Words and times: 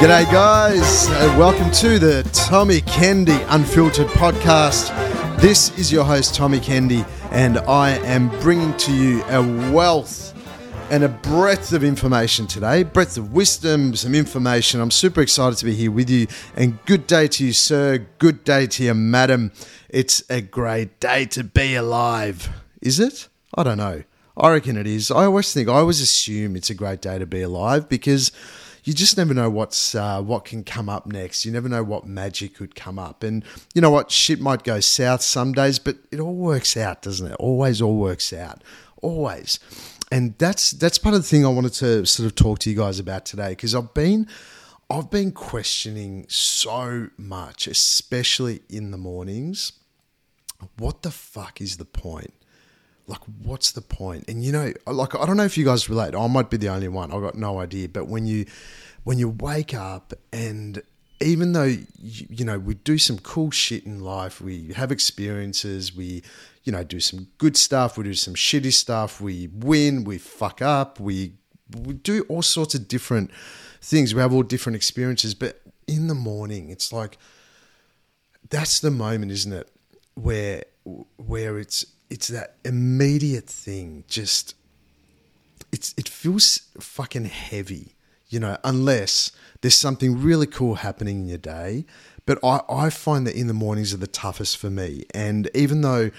G'day, 0.00 0.24
guys. 0.32 1.10
Uh, 1.10 1.36
welcome 1.38 1.70
to 1.72 1.98
the 1.98 2.22
Tommy 2.32 2.80
Kende 2.80 3.46
Unfiltered 3.50 4.06
podcast. 4.06 4.88
This 5.42 5.78
is 5.78 5.92
your 5.92 6.04
host, 6.04 6.34
Tommy 6.34 6.58
Kende, 6.58 7.06
and 7.30 7.58
I 7.58 7.90
am 8.06 8.30
bringing 8.40 8.74
to 8.78 8.94
you 8.94 9.22
a 9.24 9.42
wealth 9.70 10.32
and 10.90 11.04
a 11.04 11.10
breadth 11.10 11.74
of 11.74 11.84
information 11.84 12.46
today, 12.46 12.82
breadth 12.82 13.18
of 13.18 13.34
wisdom, 13.34 13.94
some 13.94 14.14
information. 14.14 14.80
I'm 14.80 14.90
super 14.90 15.20
excited 15.20 15.58
to 15.58 15.66
be 15.66 15.74
here 15.74 15.90
with 15.90 16.08
you. 16.08 16.28
And 16.56 16.82
good 16.86 17.06
day 17.06 17.28
to 17.28 17.44
you, 17.44 17.52
sir. 17.52 17.98
Good 18.18 18.42
day 18.42 18.68
to 18.68 18.82
you, 18.82 18.94
madam. 18.94 19.52
It's 19.90 20.24
a 20.30 20.40
great 20.40 20.98
day 20.98 21.26
to 21.26 21.44
be 21.44 21.74
alive. 21.74 22.48
Is 22.80 22.98
it? 23.00 23.28
I 23.54 23.64
don't 23.64 23.76
know. 23.76 24.04
I 24.34 24.50
reckon 24.50 24.78
it 24.78 24.86
is. 24.86 25.10
I 25.10 25.26
always 25.26 25.52
think, 25.52 25.68
I 25.68 25.74
always 25.74 26.00
assume 26.00 26.56
it's 26.56 26.70
a 26.70 26.74
great 26.74 27.02
day 27.02 27.18
to 27.18 27.26
be 27.26 27.42
alive 27.42 27.86
because 27.86 28.32
you 28.84 28.94
just 28.94 29.16
never 29.16 29.34
know 29.34 29.50
what's 29.50 29.94
uh, 29.94 30.22
what 30.22 30.44
can 30.44 30.64
come 30.64 30.88
up 30.88 31.06
next. 31.06 31.44
You 31.44 31.52
never 31.52 31.68
know 31.68 31.82
what 31.82 32.06
magic 32.06 32.54
could 32.54 32.74
come 32.74 32.98
up, 32.98 33.22
and 33.22 33.44
you 33.74 33.80
know 33.80 33.90
what 33.90 34.10
shit 34.10 34.40
might 34.40 34.62
go 34.62 34.80
south 34.80 35.22
some 35.22 35.52
days, 35.52 35.78
but 35.78 35.96
it 36.10 36.20
all 36.20 36.34
works 36.34 36.76
out, 36.76 37.02
doesn't 37.02 37.26
it? 37.26 37.36
Always, 37.38 37.82
all 37.82 37.96
works 37.96 38.32
out, 38.32 38.62
always. 39.02 39.58
And 40.12 40.36
that's 40.38 40.72
that's 40.72 40.98
part 40.98 41.14
of 41.14 41.22
the 41.22 41.28
thing 41.28 41.44
I 41.44 41.50
wanted 41.50 41.74
to 41.74 42.04
sort 42.06 42.26
of 42.26 42.34
talk 42.34 42.58
to 42.60 42.70
you 42.70 42.76
guys 42.76 42.98
about 42.98 43.24
today 43.24 43.50
because 43.50 43.74
I've 43.74 43.94
been 43.94 44.26
I've 44.90 45.10
been 45.10 45.30
questioning 45.30 46.26
so 46.28 47.10
much, 47.16 47.68
especially 47.68 48.62
in 48.68 48.90
the 48.90 48.98
mornings. 48.98 49.72
What 50.78 51.02
the 51.02 51.12
fuck 51.12 51.60
is 51.60 51.76
the 51.76 51.84
point? 51.84 52.34
Like 53.10 53.22
what's 53.42 53.72
the 53.72 53.80
point? 53.80 54.24
And 54.28 54.44
you 54.44 54.52
know 54.52 54.72
like 54.86 55.14
i 55.14 55.26
don't 55.26 55.36
know 55.36 55.44
if 55.44 55.58
you 55.58 55.64
guys 55.64 55.88
relate. 55.88 56.14
I 56.14 56.26
might 56.26 56.50
be 56.50 56.56
the 56.56 56.68
only 56.68 56.88
one. 56.88 57.12
I've 57.12 57.22
got 57.22 57.34
no 57.34 57.60
idea. 57.60 57.88
But 57.88 58.06
when 58.06 58.26
you 58.26 58.46
when 59.04 59.18
you 59.18 59.28
wake 59.28 59.74
up 59.74 60.12
and 60.32 60.82
even 61.22 61.52
though 61.52 61.64
you, 61.64 62.26
you 62.30 62.44
know 62.44 62.58
we 62.58 62.74
do 62.74 62.96
some 62.98 63.18
cool 63.18 63.50
shit 63.50 63.84
in 63.84 64.00
life 64.00 64.40
we 64.40 64.72
have 64.74 64.90
experiences 64.90 65.94
we 65.94 66.22
you 66.64 66.72
know 66.72 66.82
do 66.82 67.00
some 67.00 67.28
good 67.36 67.56
stuff 67.56 67.98
we 67.98 68.04
do 68.04 68.14
some 68.14 68.34
shitty 68.34 68.72
stuff 68.72 69.20
we 69.20 69.48
win 69.52 70.04
we 70.04 70.16
fuck 70.16 70.62
up 70.62 70.98
we 71.00 71.32
we 71.76 71.94
do 71.94 72.24
all 72.28 72.42
sorts 72.42 72.74
of 72.74 72.88
different 72.88 73.30
things. 73.80 74.14
We 74.14 74.20
have 74.20 74.32
all 74.32 74.42
different 74.42 74.76
experiences. 74.76 75.34
But 75.34 75.60
in 75.86 76.06
the 76.06 76.14
morning 76.14 76.70
it's 76.70 76.92
like 76.92 77.18
that's 78.48 78.80
the 78.80 78.90
moment 78.90 79.32
isn't 79.32 79.52
it? 79.52 79.70
Where 80.14 80.64
where 81.16 81.58
it's 81.58 81.84
it's 82.10 82.28
that 82.28 82.56
immediate 82.64 83.46
thing. 83.46 84.04
Just 84.08 84.54
it's 85.72 85.94
it 85.96 86.08
feels 86.08 86.68
fucking 86.78 87.26
heavy, 87.26 87.94
you 88.28 88.40
know, 88.40 88.58
unless 88.64 89.32
there's 89.60 89.76
something 89.76 90.20
really 90.20 90.46
cool 90.46 90.76
happening 90.76 91.20
in 91.20 91.28
your 91.28 91.38
day. 91.38 91.84
But 92.26 92.38
I, 92.44 92.60
I 92.68 92.90
find 92.90 93.26
that 93.26 93.34
in 93.34 93.46
the 93.46 93.54
mornings 93.54 93.94
are 93.94 93.98
the 93.98 94.06
toughest 94.06 94.58
for 94.58 94.70
me. 94.70 95.04
And 95.14 95.48
even 95.54 95.80
though, 95.80 96.10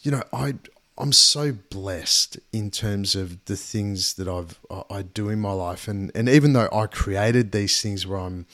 you 0.00 0.10
know, 0.10 0.22
I 0.32 0.54
I'm 0.96 1.12
so 1.12 1.52
blessed 1.52 2.38
in 2.52 2.70
terms 2.70 3.14
of 3.14 3.44
the 3.44 3.56
things 3.56 4.14
that 4.14 4.28
I've 4.28 4.58
I 4.90 5.02
do 5.02 5.28
in 5.28 5.40
my 5.40 5.52
life, 5.52 5.88
and 5.88 6.10
and 6.14 6.28
even 6.28 6.52
though 6.52 6.68
I 6.72 6.86
created 6.86 7.52
these 7.52 7.80
things 7.82 8.06
where 8.06 8.18
I'm 8.18 8.46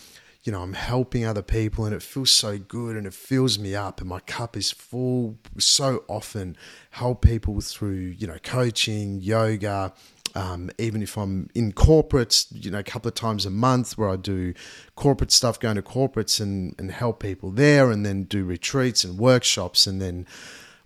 you 0.44 0.52
know, 0.52 0.60
I'm 0.60 0.74
helping 0.74 1.24
other 1.24 1.42
people 1.42 1.86
and 1.86 1.94
it 1.94 2.02
feels 2.02 2.30
so 2.30 2.58
good 2.58 2.96
and 2.96 3.06
it 3.06 3.14
fills 3.14 3.58
me 3.58 3.74
up 3.74 4.00
and 4.00 4.08
my 4.08 4.20
cup 4.20 4.58
is 4.58 4.70
full. 4.70 5.38
So 5.58 6.04
often 6.06 6.56
help 6.90 7.22
people 7.22 7.58
through, 7.62 8.14
you 8.18 8.26
know, 8.26 8.36
coaching, 8.42 9.22
yoga, 9.22 9.94
um, 10.34 10.70
even 10.78 11.02
if 11.02 11.16
I'm 11.16 11.48
in 11.54 11.72
corporates, 11.72 12.46
you 12.50 12.70
know, 12.70 12.80
a 12.80 12.82
couple 12.82 13.08
of 13.08 13.14
times 13.14 13.46
a 13.46 13.50
month 13.50 13.96
where 13.96 14.10
I 14.10 14.16
do 14.16 14.52
corporate 14.96 15.32
stuff, 15.32 15.58
going 15.58 15.76
to 15.76 15.82
corporates 15.82 16.40
and, 16.40 16.74
and 16.78 16.90
help 16.90 17.20
people 17.20 17.50
there 17.50 17.90
and 17.90 18.04
then 18.04 18.24
do 18.24 18.44
retreats 18.44 19.02
and 19.02 19.18
workshops 19.18 19.86
and 19.86 20.02
then 20.02 20.26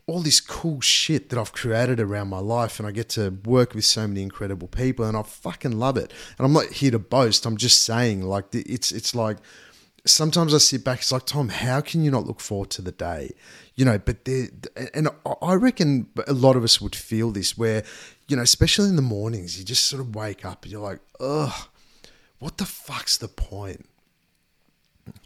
all 0.09 0.21
this 0.21 0.41
cool 0.41 0.81
shit 0.81 1.29
that 1.29 1.39
I've 1.39 1.53
created 1.53 2.01
around 2.01 2.29
my 2.29 2.39
life, 2.39 2.81
and 2.81 2.89
I 2.89 2.93
get 2.93 3.11
to 3.11 3.39
work 3.45 3.75
with 3.75 3.85
so 3.85 4.09
many 4.09 4.23
incredible 4.23 4.67
people, 4.67 5.05
and 5.05 5.17
I 5.17 5.23
fucking 5.23 5.79
love 5.79 5.99
it. 5.99 6.13
And 6.39 6.47
I'm 6.47 6.53
not 6.55 6.67
here 6.73 6.91
to 6.91 6.99
boast. 6.99 7.45
I'm 7.45 7.59
just 7.59 7.83
saying, 7.85 8.23
like, 8.23 8.47
it's 8.53 8.91
it's 8.91 9.15
like 9.15 9.37
sometimes 10.07 10.55
I 10.55 10.59
sit 10.59 10.83
back. 10.83 11.01
It's 11.01 11.13
like 11.13 11.27
Tom, 11.27 11.51
how 11.51 11.83
can 11.83 12.03
you 12.03 12.11
not 12.11 12.27
look 12.27 12.41
forward 12.41 12.71
to 12.71 12.83
the 12.83 12.91
day? 12.91 13.33
You 13.75 13.85
know, 13.85 13.99
but 13.99 14.25
there, 14.25 14.49
and 14.95 15.09
I 15.43 15.55
reckon 15.55 16.09
a 16.27 16.33
lot 16.33 16.57
of 16.57 16.65
us 16.65 16.81
would 16.81 16.97
feel 16.97 17.31
this, 17.31 17.59
where 17.59 17.85
you 18.29 18.37
know, 18.37 18.43
especially 18.43 18.89
in 18.89 18.97
the 18.97 19.03
mornings, 19.03 19.59
you 19.59 19.65
just 19.65 19.87
sort 19.87 20.01
of 20.01 20.17
wake 20.17 20.45
up 20.45 20.65
and 20.65 20.73
you're 20.73 20.83
like, 20.83 21.01
ugh, 21.21 21.69
what 22.39 22.57
the 22.57 22.65
fuck's 22.65 23.19
the 23.19 23.29
point? 23.29 23.87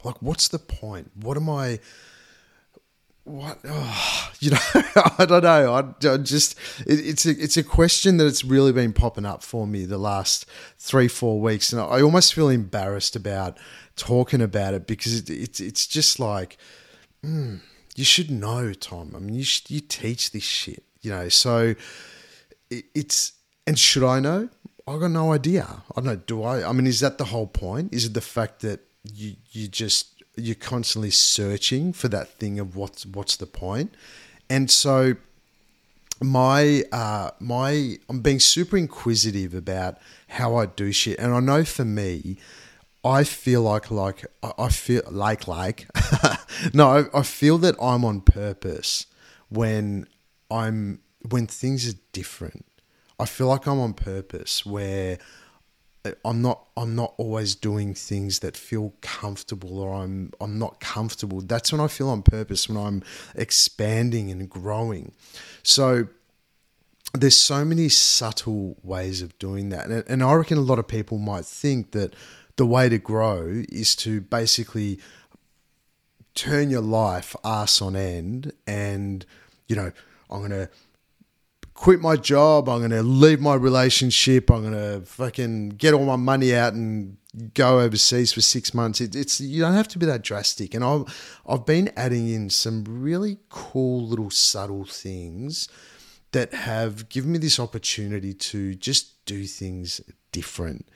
Like, 0.03 0.21
what's 0.21 0.49
the 0.49 0.59
point? 0.59 1.13
What 1.15 1.37
am 1.37 1.49
I? 1.49 1.79
What? 3.25 3.59
Oh, 3.65 4.33
you 4.41 4.51
know 4.51 4.59
i 5.19 5.25
don't 5.25 5.45
know. 5.45 5.73
I, 5.73 6.13
I 6.13 6.17
just 6.17 6.59
it, 6.87 6.99
it's 7.01 7.27
a 7.27 7.31
it's 7.31 7.57
a 7.57 7.63
question 7.63 8.17
that 8.17 8.27
it's 8.27 8.45
really 8.45 8.73
been 8.73 8.93
popping 8.93 9.25
up 9.25 9.43
for 9.43 9.67
me 9.67 9.85
the 9.85 9.99
last 9.99 10.47
three 10.79 11.09
four 11.09 11.41
weeks 11.41 11.73
and 11.73 11.81
i 11.81 12.03
almost 12.03 12.35
feel 12.35 12.49
embarrassed 12.49 13.15
about 13.15 13.57
talking 13.95 14.43
about 14.43 14.75
it 14.75 14.87
because 14.87 15.15
it, 15.19 15.31
it 15.31 15.61
it's 15.61 15.87
just 15.87 16.19
like 16.19 16.57
mm, 17.25 17.61
you 17.95 18.05
should 18.05 18.31
know 18.31 18.73
tom. 18.73 19.13
I 19.15 19.21
mean 19.21 19.35
you 19.35 19.45
should, 19.45 19.71
you 19.71 19.81
teach 19.81 20.33
this 20.33 20.43
shit 20.43 20.83
you 21.03 21.11
know 21.11 21.29
so 21.29 21.75
it, 22.71 22.85
it's 22.95 23.33
and 23.67 23.79
should 23.79 24.03
i 24.03 24.19
know? 24.19 24.49
I 24.87 24.99
got 24.99 25.13
no 25.13 25.33
idea. 25.33 25.85
I 25.97 26.01
don't 26.01 26.07
know. 26.07 26.17
Do 26.17 26.43
i? 26.43 26.69
I 26.69 26.73
mean 26.73 26.87
is 26.87 27.01
that 27.01 27.19
the 27.19 27.27
whole 27.27 27.47
point? 27.47 27.95
Is 27.95 28.07
it 28.07 28.15
the 28.15 28.21
fact 28.21 28.61
that 28.63 28.81
you 29.05 29.37
you 29.51 29.69
just 29.69 30.12
you're 30.37 30.55
constantly 30.55 31.11
searching 31.11 31.93
for 31.93 32.09
that 32.09 32.39
thing 32.39 32.59
of 32.59 32.77
what's 32.77 33.05
what's 33.05 33.37
the 33.37 33.47
point, 33.47 33.95
and 34.49 34.71
so 34.71 35.17
my 36.21 36.85
uh, 36.93 37.31
my 37.41 37.99
I'm 38.09 38.21
being 38.21 38.41
super 38.41 38.77
inquisitive 38.77 39.55
about 39.55 39.99
how 40.29 40.57
I 40.57 40.67
do 40.67 40.93
shit, 40.93 41.19
and 41.19 41.35
I 41.35 41.41
know 41.41 41.65
for 41.65 41.85
me, 41.85 42.39
I 43.05 43.25
feel 43.25 43.63
like 43.63 43.91
like 43.91 44.25
I 44.43 44.69
feel 44.69 45.03
like 45.11 45.49
like 45.49 45.89
no, 46.73 47.09
I 47.13 47.23
feel 47.23 47.59
that 47.59 47.75
I'm 47.81 48.05
on 48.05 48.21
purpose 48.21 49.07
when 49.49 50.07
I'm 50.51 51.01
when 51.29 51.47
things 51.47 51.89
are 51.89 51.99
different. 52.13 52.65
I 53.19 53.27
feel 53.27 53.47
like 53.49 53.67
I'm 53.67 53.79
on 53.79 53.95
purpose 53.95 54.65
where 54.65 55.19
I'm 56.25 56.43
not 56.43 56.67
I'm 56.77 56.97
not 56.97 57.15
always 57.17 57.55
doing 57.55 57.95
things 57.95 58.41
that 58.41 58.57
feel 58.57 58.93
comfortable 59.01 59.79
or 59.79 59.95
I'm 59.95 60.33
I'm 60.41 60.59
not 60.59 60.81
comfortable. 60.81 61.41
That's 61.41 61.71
when 61.71 61.81
I 61.81 61.87
feel 61.87 62.09
on 62.09 62.23
purpose 62.23 62.69
when 62.69 62.77
I'm 62.77 63.03
expanding 63.35 64.31
and 64.31 64.51
growing. 64.51 65.13
So 65.63 66.09
there's 67.15 67.37
so 67.37 67.65
many 67.65 67.89
subtle 67.89 68.77
ways 68.83 69.23
of 69.23 69.39
doing 69.39 69.69
that. 69.69 69.87
And, 69.87 70.05
and 70.09 70.23
I 70.23 70.33
reckon 70.35 70.59
a 70.59 70.63
lot 70.63 70.79
of 70.79 70.89
people 70.89 71.19
might 71.19 71.45
think 71.45 71.93
that 71.93 72.15
the 72.57 72.67
way 72.67 72.89
to 72.89 72.99
grow 72.99 73.63
is 73.69 73.95
to 73.97 74.21
basically 74.21 74.99
turn 76.35 76.71
your 76.71 76.81
life 76.81 77.37
ass 77.45 77.83
on 77.83 77.95
end 77.95 78.53
and 78.67 79.27
you 79.69 79.77
know 79.77 79.93
I'm 80.31 80.39
going 80.39 80.51
to 80.51 80.69
quit 81.83 82.01
my 82.01 82.15
job. 82.15 82.69
I'm 82.69 82.79
going 82.79 82.93
to 82.93 83.03
leave 83.03 83.41
my 83.41 83.55
relationship. 83.55 84.53
I'm 84.53 84.63
going 84.63 84.73
to 84.73 85.05
fucking 85.05 85.71
get 85.71 85.95
all 85.95 86.05
my 86.05 86.15
money 86.15 86.55
out 86.55 86.75
and 86.75 87.17
go 87.55 87.81
overseas 87.81 88.33
for 88.33 88.41
six 88.41 88.73
months. 88.73 89.01
It, 89.01 89.17
it's 89.17 89.41
you 89.41 89.63
don't 89.63 89.75
have 89.75 89.89
to 89.89 89.99
be 89.99 90.07
that 90.07 90.23
drastic. 90.23 90.75
And 90.75 90.85
I've 90.85 91.41
I've 91.45 91.67
been 91.67 91.91
adding 91.97 92.29
in 92.29 92.51
some 92.51 92.85
really 92.87 93.39
cool 93.49 94.07
little 94.07 94.31
subtle 94.31 94.85
things 94.85 95.69
that 96.31 96.55
have 96.55 97.09
given 97.09 97.33
me 97.33 97.39
this 97.39 97.59
opportunity 97.59 98.33
to 98.33 98.77
just 98.77 99.25
do 99.27 99.45
things 99.45 100.01
different 100.31 100.89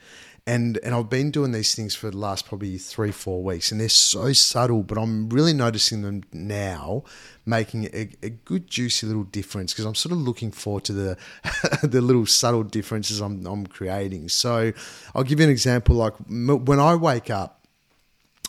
and 0.47 0.79
and 0.81 0.95
I've 0.95 1.09
been 1.09 1.29
doing 1.29 1.51
these 1.51 1.75
things 1.75 1.93
for 1.93 2.09
the 2.09 2.17
last 2.17 2.47
probably 2.47 2.77
three 2.77 3.11
four 3.11 3.43
weeks, 3.43 3.69
and 3.69 3.81
they're 3.81 3.89
so 3.89 4.31
subtle, 4.31 4.81
but 4.81 4.97
I'm 4.97 5.27
really 5.29 5.51
noticing 5.51 6.03
them 6.03 6.23
now, 6.31 7.03
making 7.45 7.85
a, 7.87 8.09
a 8.23 8.29
good 8.29 8.67
juicy 8.67 9.07
little 9.07 9.25
difference 9.25 9.73
because 9.73 9.83
I'm 9.83 9.93
sort 9.93 10.13
of 10.13 10.19
looking 10.19 10.51
forward 10.51 10.85
to 10.85 10.93
the 10.93 11.17
the 11.83 11.99
little 11.99 12.25
subtle 12.25 12.63
differences 12.63 13.19
I'm 13.19 13.45
I'm 13.45 13.67
creating. 13.67 14.29
So 14.29 14.71
I'll 15.13 15.23
give 15.23 15.39
you 15.41 15.45
an 15.45 15.51
example. 15.51 15.97
Like 15.97 16.13
when 16.29 16.79
I 16.79 16.95
wake 16.95 17.29
up, 17.29 17.65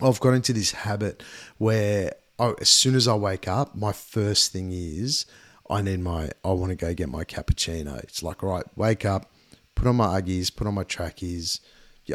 I've 0.00 0.20
got 0.20 0.34
into 0.34 0.52
this 0.52 0.70
habit 0.70 1.24
where 1.58 2.12
I, 2.38 2.54
as 2.60 2.68
soon 2.68 2.94
as 2.94 3.08
I 3.08 3.14
wake 3.16 3.48
up, 3.48 3.74
my 3.74 3.90
first 3.90 4.52
thing 4.52 4.70
is 4.70 5.26
I 5.68 5.82
need 5.82 5.98
my 5.98 6.30
I 6.44 6.52
want 6.52 6.70
to 6.70 6.76
go 6.76 6.94
get 6.94 7.08
my 7.08 7.24
cappuccino. 7.24 7.98
It's 8.04 8.22
like 8.22 8.44
all 8.44 8.50
right, 8.50 8.64
wake 8.76 9.04
up, 9.04 9.32
put 9.74 9.88
on 9.88 9.96
my 9.96 10.20
uggies, 10.20 10.54
put 10.54 10.68
on 10.68 10.74
my 10.74 10.84
trackies 10.84 11.60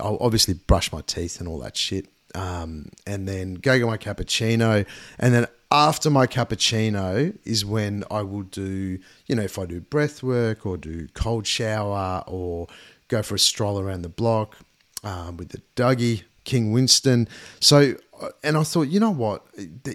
I'll 0.01 0.18
obviously 0.19 0.54
brush 0.54 0.92
my 0.92 1.01
teeth 1.01 1.40
and 1.40 1.48
all 1.48 1.60
that 1.60 1.78
shit. 1.78 2.07
Um, 2.36 2.90
and 3.06 3.28
then 3.28 3.56
go 3.56 3.78
get 3.78 3.86
my 3.86 3.98
cappuccino. 3.98 4.88
And 5.19 5.34
then 5.34 5.45
after 5.72 6.10
my 6.10 6.25
cappuccino 6.25 7.38
is 7.44 7.63
when 7.63 8.04
I 8.10 8.22
will 8.24 8.44
do, 8.44 8.98
you 9.28 9.36
know, 9.36 9.44
if 9.44 9.60
I 9.60 9.66
do 9.66 9.81
breath 9.81 10.24
work 10.24 10.66
or 10.66 10.78
do 10.78 11.07
cold 11.13 11.45
shower 11.45 12.24
or 12.28 12.68
go 13.07 13.22
for 13.22 13.36
a 13.36 13.40
stroll 13.40 13.80
around 13.80 14.01
the 14.01 14.10
block 14.10 14.57
um, 15.04 15.38
with 15.38 15.50
the 15.50 15.62
Dougie, 15.75 16.24
King 16.44 16.72
Winston. 16.72 17.28
So, 17.60 17.96
uh, 18.19 18.30
and 18.44 18.57
I 18.57 18.63
thought, 18.63 18.88
you 18.88 19.00
know 19.00 19.12
what? 19.12 19.46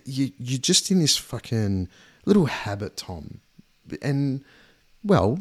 You, 0.05 0.33
you're 0.39 0.61
just 0.61 0.91
in 0.91 1.01
this 1.01 1.17
fucking 1.17 1.89
little 2.25 2.47
habit, 2.47 2.97
Tom. 2.97 3.41
And, 4.03 4.45
well, 5.03 5.41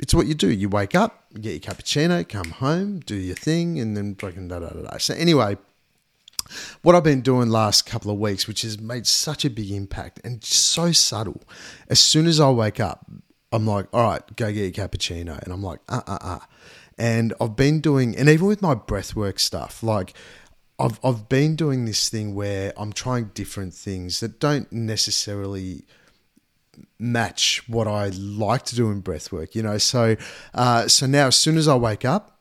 it's 0.00 0.14
what 0.14 0.26
you 0.26 0.34
do. 0.34 0.50
You 0.50 0.68
wake 0.68 0.94
up, 0.94 1.24
get 1.40 1.50
your 1.50 1.74
cappuccino, 1.74 2.28
come 2.28 2.50
home, 2.50 3.00
do 3.00 3.14
your 3.14 3.36
thing, 3.36 3.78
and 3.78 3.96
then 3.96 4.14
fucking 4.14 4.48
da 4.48 4.60
da 4.60 4.70
da 4.70 4.82
da. 4.82 4.98
So, 4.98 5.14
anyway, 5.14 5.58
what 6.82 6.94
I've 6.94 7.04
been 7.04 7.20
doing 7.20 7.50
last 7.50 7.86
couple 7.86 8.10
of 8.10 8.18
weeks, 8.18 8.48
which 8.48 8.62
has 8.62 8.80
made 8.80 9.06
such 9.06 9.44
a 9.44 9.50
big 9.50 9.70
impact 9.70 10.20
and 10.24 10.42
so 10.42 10.92
subtle. 10.92 11.42
As 11.88 12.00
soon 12.00 12.26
as 12.26 12.40
I 12.40 12.50
wake 12.50 12.80
up, 12.80 13.06
I'm 13.52 13.66
like, 13.66 13.86
all 13.92 14.02
right, 14.02 14.22
go 14.36 14.52
get 14.52 14.76
your 14.76 14.88
cappuccino. 14.88 15.40
And 15.42 15.52
I'm 15.52 15.62
like, 15.62 15.80
uh 15.88 16.02
uh 16.06 16.18
uh. 16.20 16.38
And 16.98 17.34
I've 17.40 17.56
been 17.56 17.80
doing, 17.80 18.16
and 18.16 18.28
even 18.28 18.46
with 18.46 18.62
my 18.62 18.74
breathwork 18.74 19.38
stuff, 19.38 19.82
like 19.82 20.14
I've, 20.78 21.00
I've 21.04 21.28
been 21.28 21.56
doing 21.56 21.84
this 21.84 22.08
thing 22.08 22.34
where 22.34 22.72
I'm 22.76 22.92
trying 22.92 23.30
different 23.34 23.74
things 23.74 24.20
that 24.20 24.38
don't 24.38 24.70
necessarily 24.72 25.84
match 26.98 27.62
what 27.66 27.86
I 27.88 28.08
like 28.08 28.64
to 28.66 28.76
do 28.76 28.90
in 28.90 29.00
breath 29.00 29.32
work, 29.32 29.54
you 29.54 29.62
know. 29.62 29.78
So, 29.78 30.16
uh, 30.54 30.88
so 30.88 31.06
now 31.06 31.28
as 31.28 31.36
soon 31.36 31.56
as 31.56 31.68
I 31.68 31.76
wake 31.76 32.04
up, 32.04 32.38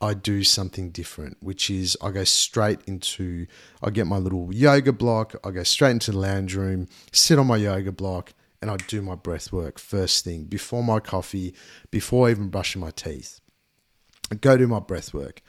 I 0.00 0.12
do 0.14 0.44
something 0.44 0.90
different, 0.90 1.38
which 1.40 1.70
is 1.70 1.96
I 2.02 2.10
go 2.10 2.24
straight 2.24 2.80
into, 2.86 3.46
I 3.82 3.90
get 3.90 4.06
my 4.06 4.18
little 4.18 4.52
yoga 4.52 4.92
block, 4.92 5.34
I 5.42 5.50
go 5.50 5.62
straight 5.62 5.92
into 5.92 6.12
the 6.12 6.18
lounge 6.18 6.54
room, 6.54 6.86
sit 7.12 7.38
on 7.38 7.46
my 7.46 7.56
yoga 7.56 7.92
block, 7.92 8.34
and 8.60 8.70
I 8.70 8.76
do 8.76 9.00
my 9.00 9.14
breath 9.14 9.52
work 9.52 9.78
first 9.78 10.24
thing 10.24 10.44
before 10.44 10.82
my 10.82 11.00
coffee, 11.00 11.54
before 11.90 12.28
even 12.28 12.48
brushing 12.48 12.80
my 12.80 12.90
teeth. 12.90 13.40
I 14.30 14.34
go 14.34 14.56
do 14.56 14.66
my 14.66 14.80
breath 14.80 15.14
work. 15.14 15.40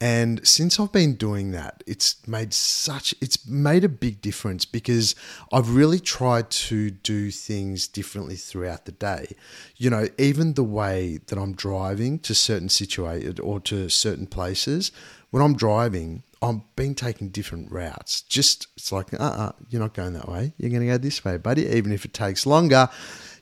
And 0.00 0.46
since 0.46 0.78
I've 0.78 0.92
been 0.92 1.16
doing 1.16 1.50
that, 1.52 1.82
it's 1.86 2.26
made 2.26 2.54
such 2.54 3.14
it's 3.20 3.48
made 3.48 3.82
a 3.82 3.88
big 3.88 4.20
difference 4.20 4.64
because 4.64 5.16
I've 5.52 5.74
really 5.74 5.98
tried 5.98 6.50
to 6.50 6.90
do 6.90 7.32
things 7.32 7.88
differently 7.88 8.36
throughout 8.36 8.84
the 8.84 8.92
day. 8.92 9.32
You 9.76 9.90
know, 9.90 10.08
even 10.16 10.54
the 10.54 10.62
way 10.62 11.18
that 11.26 11.36
I'm 11.36 11.54
driving 11.54 12.20
to 12.20 12.34
certain 12.34 12.68
situated 12.68 13.40
or 13.40 13.58
to 13.60 13.88
certain 13.88 14.28
places, 14.28 14.92
when 15.30 15.42
I'm 15.42 15.56
driving, 15.56 16.22
I've 16.40 16.60
been 16.76 16.94
taking 16.94 17.30
different 17.30 17.72
routes. 17.72 18.20
Just 18.22 18.68
it's 18.76 18.92
like, 18.92 19.12
uh 19.14 19.16
uh-uh, 19.16 19.52
you're 19.68 19.82
not 19.82 19.94
going 19.94 20.12
that 20.12 20.28
way. 20.28 20.52
You're 20.58 20.70
gonna 20.70 20.86
go 20.86 20.98
this 20.98 21.24
way, 21.24 21.38
buddy. 21.38 21.66
Even 21.66 21.90
if 21.90 22.04
it 22.04 22.14
takes 22.14 22.46
longer, 22.46 22.88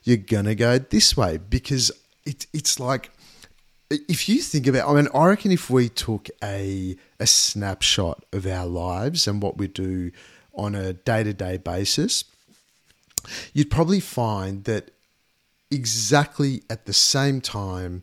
you're 0.05 0.17
gonna 0.17 0.55
go 0.55 0.79
this 0.79 1.19
way 1.19 1.37
because 1.37 1.93
it, 2.25 2.47
it's 2.55 2.81
like 2.81 3.11
if 3.91 4.29
you 4.29 4.41
think 4.41 4.67
about, 4.67 4.88
I 4.88 4.94
mean, 4.94 5.09
I 5.15 5.27
reckon 5.27 5.53
if 5.53 5.71
we 5.71 5.88
took 5.88 6.29
a 6.43 6.97
a 7.21 7.27
snapshot 7.27 8.25
of 8.33 8.47
our 8.47 8.67
lives 8.67 9.27
and 9.27 9.41
what 9.43 9.56
we 9.56 9.69
do 9.69 10.11
on 10.55 10.75
a 10.75 10.93
day 10.93 11.23
to 11.23 11.33
day 11.33 11.56
basis, 11.56 12.25
you'd 13.53 13.71
probably 13.71 14.00
find 14.00 14.65
that 14.65 14.91
exactly 15.71 16.62
at 16.69 16.87
the 16.87 16.93
same 16.93 17.41
time, 17.41 18.03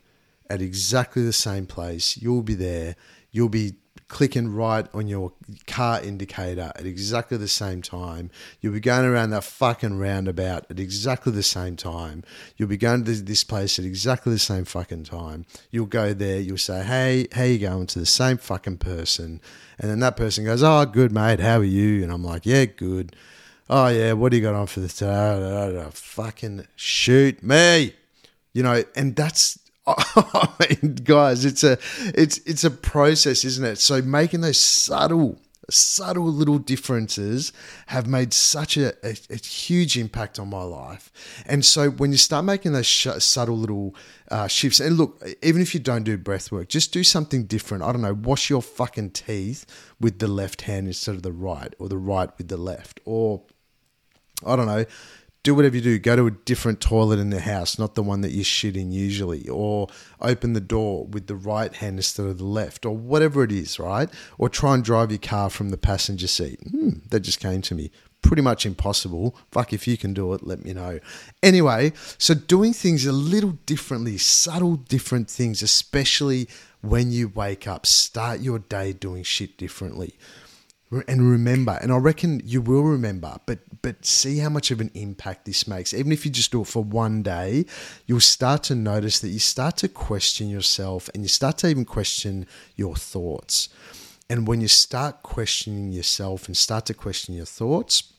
at 0.49 0.61
exactly 0.61 1.23
the 1.23 1.33
same 1.33 1.65
place, 1.65 2.17
you'll 2.17 2.43
be 2.43 2.55
there. 2.55 2.95
You'll 3.31 3.49
be 3.49 3.73
clicking 4.13 4.53
right 4.53 4.85
on 4.93 5.07
your 5.07 5.33
car 5.65 5.99
indicator 5.99 6.71
at 6.75 6.85
exactly 6.85 7.35
the 7.35 7.47
same 7.47 7.81
time. 7.81 8.29
You'll 8.61 8.73
be 8.73 8.79
going 8.79 9.05
around 9.05 9.31
that 9.31 9.43
fucking 9.43 9.97
roundabout 9.97 10.67
at 10.69 10.79
exactly 10.79 11.31
the 11.31 11.41
same 11.41 11.75
time. 11.75 12.23
You'll 12.55 12.69
be 12.69 12.77
going 12.77 13.05
to 13.05 13.11
this 13.11 13.43
place 13.43 13.79
at 13.79 13.85
exactly 13.85 14.31
the 14.31 14.37
same 14.37 14.65
fucking 14.65 15.05
time. 15.05 15.47
You'll 15.71 15.87
go 15.87 16.13
there, 16.13 16.39
you'll 16.39 16.59
say, 16.59 16.83
hey, 16.83 17.27
how 17.31 17.41
you 17.41 17.57
going 17.57 17.87
to 17.87 17.97
the 17.97 18.05
same 18.05 18.37
fucking 18.37 18.77
person. 18.77 19.41
And 19.79 19.89
then 19.89 19.99
that 20.01 20.15
person 20.15 20.45
goes, 20.45 20.61
oh, 20.61 20.85
good, 20.85 21.11
mate, 21.11 21.39
how 21.39 21.57
are 21.57 21.63
you? 21.63 22.03
And 22.03 22.11
I'm 22.11 22.23
like, 22.23 22.45
yeah, 22.45 22.65
good. 22.65 23.15
Oh, 23.67 23.87
yeah, 23.87 24.13
what 24.13 24.29
do 24.29 24.37
you 24.37 24.43
got 24.43 24.53
on 24.53 24.67
for 24.67 24.81
the 24.81 24.89
today? 24.89 25.89
Fucking 25.91 26.67
shoot 26.75 27.41
me. 27.41 27.95
You 28.53 28.61
know, 28.61 28.83
and 28.95 29.15
that's 29.15 29.57
I 29.87 30.49
mean, 30.59 30.95
guys, 30.95 31.43
it's 31.43 31.63
a 31.63 31.77
it's 32.15 32.37
it's 32.39 32.63
a 32.63 32.71
process, 32.71 33.43
isn't 33.43 33.65
it? 33.65 33.79
So 33.79 34.01
making 34.01 34.41
those 34.41 34.59
subtle 34.59 35.39
subtle 35.69 36.25
little 36.25 36.57
differences 36.57 37.53
have 37.87 38.07
made 38.07 38.33
such 38.33 38.77
a, 38.77 38.93
a, 39.05 39.15
a, 39.29 39.37
huge 39.37 39.97
impact 39.97 40.37
on 40.37 40.49
my 40.49 40.63
life. 40.63 41.11
And 41.45 41.63
so 41.63 41.89
when 41.89 42.11
you 42.11 42.17
start 42.17 42.43
making 42.45 42.73
those 42.73 42.85
sh- 42.85 43.07
subtle 43.19 43.57
little 43.57 43.95
uh, 44.29 44.47
shifts, 44.47 44.79
and 44.79 44.97
look, 44.97 45.23
even 45.41 45.61
if 45.61 45.73
you 45.73 45.79
don't 45.79 46.03
do 46.03 46.17
breath 46.17 46.51
work, 46.51 46.67
just 46.67 46.91
do 46.91 47.03
something 47.03 47.45
different. 47.45 47.83
I 47.83 47.91
don't 47.91 48.01
know, 48.01 48.13
wash 48.13 48.49
your 48.49 48.61
fucking 48.61 49.11
teeth 49.11 49.65
with 49.99 50.19
the 50.19 50.27
left 50.27 50.63
hand 50.63 50.87
instead 50.87 51.15
of 51.15 51.23
the 51.23 51.31
right, 51.31 51.73
or 51.79 51.87
the 51.87 51.97
right 51.97 52.29
with 52.37 52.49
the 52.49 52.57
left, 52.57 52.99
or 53.05 53.43
I 54.45 54.55
don't 54.55 54.67
know, 54.67 54.85
do 55.43 55.53
whatever 55.53 55.75
you 55.75 55.81
do, 55.81 55.99
go 55.99 56.15
to 56.15 56.27
a 56.27 56.31
different 56.31 56.79
toilet 56.79 57.19
in 57.19 57.29
the 57.29 57.41
house, 57.41 57.77
not 57.77 57.95
the 57.95 58.03
one 58.03 58.21
that 58.21 58.31
you 58.31 58.45
shit 58.45 58.77
in 58.77 58.93
usually, 58.93 59.47
or 59.49 59.89
open 60.21 60.53
the 60.53 60.61
door 60.61 61.05
with 61.05 61.27
the 61.27 61.35
right 61.35 61.73
hand 61.75 61.99
instead 61.99 62.25
of 62.25 62.37
the 62.37 62.45
left, 62.45 62.85
or 62.85 62.95
whatever 62.95 63.43
it 63.43 63.51
is, 63.51 63.77
right? 63.77 64.09
Or 64.37 64.47
try 64.47 64.73
and 64.73 64.83
drive 64.83 65.11
your 65.11 65.19
car 65.19 65.49
from 65.49 65.69
the 65.69 65.77
passenger 65.77 66.27
seat. 66.27 66.61
Hmm, 66.61 66.99
that 67.09 67.19
just 67.19 67.41
came 67.41 67.61
to 67.63 67.75
me. 67.75 67.91
Pretty 68.21 68.41
much 68.41 68.65
impossible. 68.65 69.35
Fuck, 69.51 69.73
if 69.73 69.85
you 69.85 69.97
can 69.97 70.13
do 70.13 70.33
it, 70.33 70.47
let 70.47 70.63
me 70.63 70.71
know. 70.71 71.01
Anyway, 71.43 71.91
so 72.17 72.33
doing 72.33 72.71
things 72.71 73.05
a 73.05 73.11
little 73.11 73.57
differently, 73.65 74.17
subtle 74.17 74.77
different 74.77 75.29
things, 75.29 75.61
especially 75.61 76.47
when 76.79 77.11
you 77.11 77.27
wake 77.27 77.67
up, 77.67 77.85
start 77.85 78.39
your 78.39 78.59
day 78.59 78.93
doing 78.93 79.23
shit 79.23 79.57
differently 79.57 80.15
and 81.07 81.29
remember 81.29 81.79
and 81.81 81.91
i 81.91 81.97
reckon 81.97 82.41
you 82.43 82.61
will 82.61 82.83
remember 82.83 83.37
but 83.45 83.59
but 83.83 84.05
see 84.05 84.39
how 84.39 84.49
much 84.49 84.71
of 84.71 84.81
an 84.81 84.89
impact 84.95 85.45
this 85.45 85.67
makes. 85.67 85.93
Even 85.93 86.11
if 86.11 86.25
you 86.25 86.31
just 86.31 86.51
do 86.51 86.61
it 86.61 86.67
for 86.67 86.83
one 86.83 87.21
day 87.21 87.65
you'll 88.07 88.19
start 88.19 88.63
to 88.63 88.75
notice 88.75 89.19
that 89.19 89.29
you 89.29 89.39
start 89.39 89.77
to 89.77 89.87
question 89.87 90.49
yourself 90.49 91.09
and 91.13 91.21
you 91.21 91.29
start 91.29 91.59
to 91.59 91.67
even 91.67 91.85
question 91.85 92.47
your 92.75 92.95
thoughts. 92.95 93.69
And 94.29 94.47
when 94.47 94.61
you 94.61 94.67
start 94.67 95.21
questioning 95.21 95.91
yourself 95.91 96.47
and 96.47 96.57
start 96.57 96.87
to 96.87 96.95
question 96.95 97.35
your 97.35 97.45
thoughts 97.45 98.13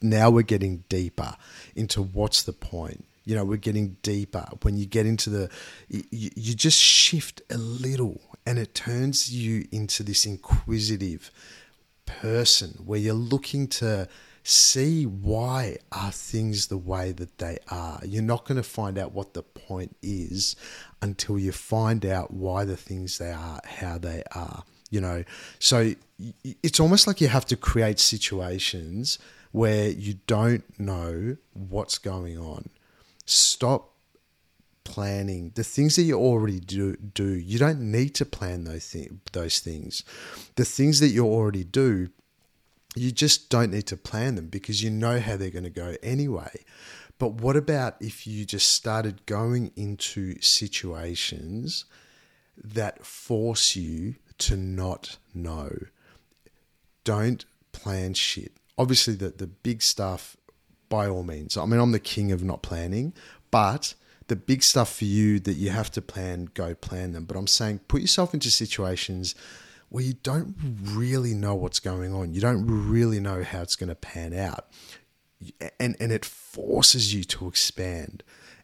now 0.00 0.30
we're 0.30 0.42
getting 0.42 0.84
deeper 0.88 1.34
into 1.74 2.02
what's 2.02 2.42
the 2.42 2.52
point. 2.52 3.04
You 3.24 3.36
know 3.36 3.44
we're 3.44 3.56
getting 3.56 3.96
deeper. 4.02 4.44
When 4.62 4.76
you 4.76 4.86
get 4.86 5.06
into 5.06 5.30
the 5.30 5.50
you, 5.88 6.30
you 6.34 6.54
just 6.54 6.78
shift 6.78 7.40
a 7.50 7.56
little 7.56 8.20
and 8.44 8.58
it 8.58 8.74
turns 8.74 9.32
you 9.32 9.66
into 9.70 10.02
this 10.02 10.26
inquisitive 10.26 11.30
person 12.04 12.82
where 12.84 12.98
you're 12.98 13.14
looking 13.14 13.68
to 13.68 14.08
see 14.44 15.04
why 15.04 15.78
are 15.92 16.10
things 16.10 16.66
the 16.66 16.76
way 16.76 17.12
that 17.12 17.38
they 17.38 17.58
are. 17.70 18.00
You're 18.04 18.22
not 18.22 18.44
going 18.44 18.56
to 18.56 18.68
find 18.68 18.98
out 18.98 19.12
what 19.12 19.34
the 19.34 19.42
point 19.42 19.96
is 20.02 20.56
until 21.00 21.38
you 21.38 21.52
find 21.52 22.04
out 22.04 22.32
why 22.32 22.64
the 22.64 22.76
things 22.76 23.18
they 23.18 23.30
are 23.30 23.60
how 23.64 23.98
they 23.98 24.22
are. 24.34 24.64
You 24.90 25.00
know, 25.00 25.24
so 25.58 25.94
it's 26.44 26.80
almost 26.80 27.06
like 27.06 27.20
you 27.20 27.28
have 27.28 27.46
to 27.46 27.56
create 27.56 27.98
situations 27.98 29.18
where 29.52 29.88
you 29.88 30.18
don't 30.26 30.64
know 30.78 31.36
what's 31.54 31.98
going 31.98 32.38
on. 32.38 32.68
Stop 33.24 33.92
planning 34.84 35.52
the 35.54 35.62
things 35.62 35.96
that 35.96 36.02
you 36.02 36.18
already 36.18 36.58
do 36.58 36.96
do 36.96 37.24
you 37.24 37.56
don't 37.56 37.80
need 37.80 38.14
to 38.16 38.26
plan 38.26 38.64
those 38.64 38.88
things 38.88 39.12
those 39.30 39.60
things 39.60 40.02
the 40.56 40.64
things 40.64 40.98
that 40.98 41.08
you 41.08 41.24
already 41.24 41.62
do 41.62 42.08
you 42.94 43.10
just 43.12 43.48
don't 43.48 43.70
need 43.70 43.86
to 43.86 43.96
plan 43.96 44.34
them 44.34 44.48
because 44.48 44.82
you 44.82 44.90
know 44.90 45.20
how 45.20 45.36
they're 45.36 45.50
going 45.50 45.64
to 45.64 45.70
go 45.70 45.96
anyway. 46.02 46.64
But 47.18 47.34
what 47.34 47.56
about 47.56 47.96
if 48.00 48.26
you 48.26 48.44
just 48.44 48.70
started 48.70 49.24
going 49.26 49.72
into 49.76 50.40
situations 50.40 51.84
that 52.56 53.04
force 53.06 53.76
you 53.76 54.16
to 54.38 54.56
not 54.56 55.18
know? 55.34 55.70
Don't 57.04 57.44
plan 57.72 58.14
shit. 58.14 58.52
Obviously 58.76 59.14
the, 59.14 59.30
the 59.30 59.46
big 59.46 59.82
stuff 59.82 60.36
by 60.88 61.08
all 61.08 61.22
means. 61.22 61.56
I 61.56 61.64
mean 61.64 61.80
i'm 61.80 61.92
the 61.92 61.98
king 61.98 62.32
of 62.32 62.42
not 62.42 62.62
planning 62.62 63.14
but 63.50 63.94
the 64.28 64.36
big 64.36 64.62
stuff 64.62 64.96
for 64.96 65.04
you 65.04 65.38
that 65.40 65.54
you 65.54 65.70
have 65.70 65.90
to 65.92 66.02
plan, 66.02 66.48
go 66.54 66.74
plan 66.74 67.12
them. 67.12 67.24
But 67.24 67.36
I'm 67.36 67.46
saying 67.46 67.80
put 67.86 68.00
yourself 68.00 68.34
into 68.34 68.50
situations 68.50 69.34
where 69.92 70.02
you 70.02 70.14
don't 70.14 70.56
really 70.84 71.34
know 71.34 71.54
what's 71.54 71.78
going 71.78 72.14
on. 72.14 72.32
You 72.32 72.40
don't 72.40 72.66
really 72.66 73.20
know 73.20 73.44
how 73.44 73.60
it's 73.60 73.76
going 73.76 73.90
to 73.90 73.94
pan 73.94 74.32
out. 74.32 74.68
And, 75.78 75.96
and 76.00 76.10
it 76.10 76.24
forces 76.24 77.12
you 77.12 77.24
to 77.24 77.46
expand. 77.46 78.22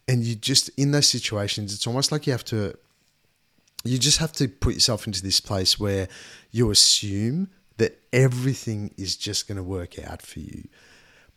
And 0.08 0.24
you 0.24 0.34
just, 0.34 0.70
in 0.78 0.92
those 0.92 1.06
situations, 1.06 1.74
it's 1.74 1.86
almost 1.86 2.10
like 2.10 2.26
you 2.26 2.32
have 2.32 2.46
to, 2.46 2.78
you 3.84 3.98
just 3.98 4.16
have 4.18 4.32
to 4.32 4.48
put 4.48 4.72
yourself 4.72 5.06
into 5.06 5.22
this 5.22 5.38
place 5.38 5.78
where 5.78 6.08
you 6.50 6.70
assume 6.70 7.50
that 7.76 8.00
everything 8.10 8.94
is 8.96 9.14
just 9.14 9.46
going 9.46 9.56
to 9.56 9.62
work 9.62 9.98
out 9.98 10.22
for 10.22 10.40
you. 10.40 10.66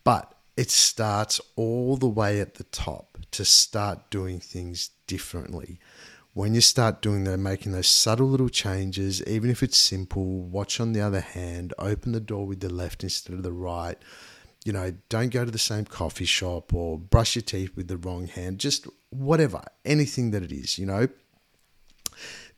But 0.04 0.34
it 0.56 0.70
starts 0.70 1.38
all 1.54 1.98
the 1.98 2.08
way 2.08 2.40
at 2.40 2.54
the 2.54 2.64
top 2.64 3.18
to 3.32 3.44
start 3.44 4.10
doing 4.10 4.40
things 4.40 4.88
differently. 5.06 5.80
When 6.34 6.54
you 6.54 6.60
start 6.60 7.02
doing 7.02 7.24
the 7.24 7.36
making 7.36 7.72
those 7.72 7.88
subtle 7.88 8.28
little 8.28 8.48
changes, 8.48 9.22
even 9.26 9.50
if 9.50 9.62
it's 9.62 9.76
simple, 9.76 10.42
watch 10.42 10.80
on 10.80 10.92
the 10.92 11.00
other 11.00 11.20
hand, 11.20 11.74
open 11.78 12.12
the 12.12 12.20
door 12.20 12.46
with 12.46 12.60
the 12.60 12.72
left 12.72 13.02
instead 13.02 13.34
of 13.34 13.42
the 13.42 13.52
right. 13.52 13.98
You 14.64 14.72
know, 14.72 14.94
don't 15.08 15.30
go 15.30 15.44
to 15.44 15.50
the 15.50 15.58
same 15.58 15.84
coffee 15.84 16.24
shop 16.24 16.72
or 16.72 16.98
brush 16.98 17.36
your 17.36 17.42
teeth 17.42 17.76
with 17.76 17.88
the 17.88 17.98
wrong 17.98 18.28
hand, 18.28 18.60
just 18.60 18.86
whatever, 19.10 19.62
anything 19.84 20.30
that 20.30 20.42
it 20.42 20.52
is, 20.52 20.78
you 20.78 20.86
know. 20.86 21.08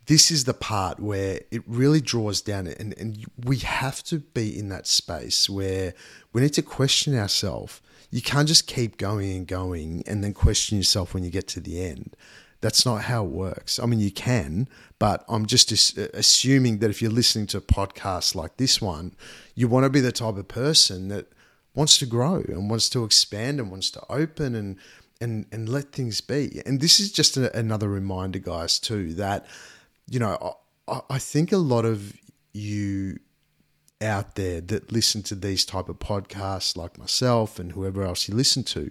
This 0.06 0.30
is 0.30 0.44
the 0.44 0.54
part 0.54 1.00
where 1.00 1.40
it 1.50 1.62
really 1.66 2.02
draws 2.02 2.42
down, 2.42 2.66
and, 2.66 2.96
and 2.98 3.24
we 3.42 3.58
have 3.58 4.04
to 4.04 4.18
be 4.18 4.56
in 4.56 4.68
that 4.68 4.86
space 4.86 5.48
where 5.48 5.94
we 6.32 6.42
need 6.42 6.52
to 6.54 6.62
question 6.62 7.18
ourselves. 7.18 7.80
You 8.10 8.20
can't 8.20 8.46
just 8.46 8.66
keep 8.66 8.98
going 8.98 9.32
and 9.32 9.46
going 9.46 10.04
and 10.06 10.22
then 10.22 10.34
question 10.34 10.76
yourself 10.76 11.14
when 11.14 11.24
you 11.24 11.30
get 11.30 11.48
to 11.48 11.60
the 11.60 11.82
end 11.82 12.14
that's 12.60 12.86
not 12.86 13.02
how 13.02 13.24
it 13.24 13.30
works. 13.30 13.78
I 13.78 13.86
mean, 13.86 14.00
you 14.00 14.10
can, 14.10 14.68
but 14.98 15.24
I'm 15.28 15.46
just 15.46 15.70
assuming 15.70 16.78
that 16.78 16.90
if 16.90 17.02
you're 17.02 17.10
listening 17.10 17.46
to 17.48 17.60
podcasts 17.60 18.34
like 18.34 18.56
this 18.56 18.80
one, 18.80 19.14
you 19.54 19.68
want 19.68 19.84
to 19.84 19.90
be 19.90 20.00
the 20.00 20.12
type 20.12 20.36
of 20.36 20.48
person 20.48 21.08
that 21.08 21.30
wants 21.74 21.98
to 21.98 22.06
grow 22.06 22.42
and 22.46 22.70
wants 22.70 22.88
to 22.90 23.04
expand 23.04 23.60
and 23.60 23.70
wants 23.70 23.90
to 23.90 24.02
open 24.08 24.54
and 24.54 24.76
and 25.20 25.46
and 25.52 25.68
let 25.68 25.92
things 25.92 26.20
be. 26.20 26.62
And 26.64 26.80
this 26.80 27.00
is 27.00 27.12
just 27.12 27.36
a, 27.36 27.56
another 27.56 27.88
reminder, 27.88 28.38
guys, 28.38 28.78
too, 28.78 29.14
that 29.14 29.46
you 30.08 30.18
know 30.18 30.56
I, 30.88 31.00
I 31.10 31.18
think 31.18 31.52
a 31.52 31.58
lot 31.58 31.84
of 31.84 32.14
you 32.52 33.18
out 34.00 34.34
there 34.34 34.60
that 34.60 34.92
listen 34.92 35.22
to 35.24 35.34
these 35.34 35.64
type 35.64 35.88
of 35.88 35.98
podcasts, 35.98 36.76
like 36.76 36.98
myself 36.98 37.58
and 37.58 37.72
whoever 37.72 38.02
else 38.02 38.28
you 38.28 38.34
listen 38.34 38.64
to 38.64 38.90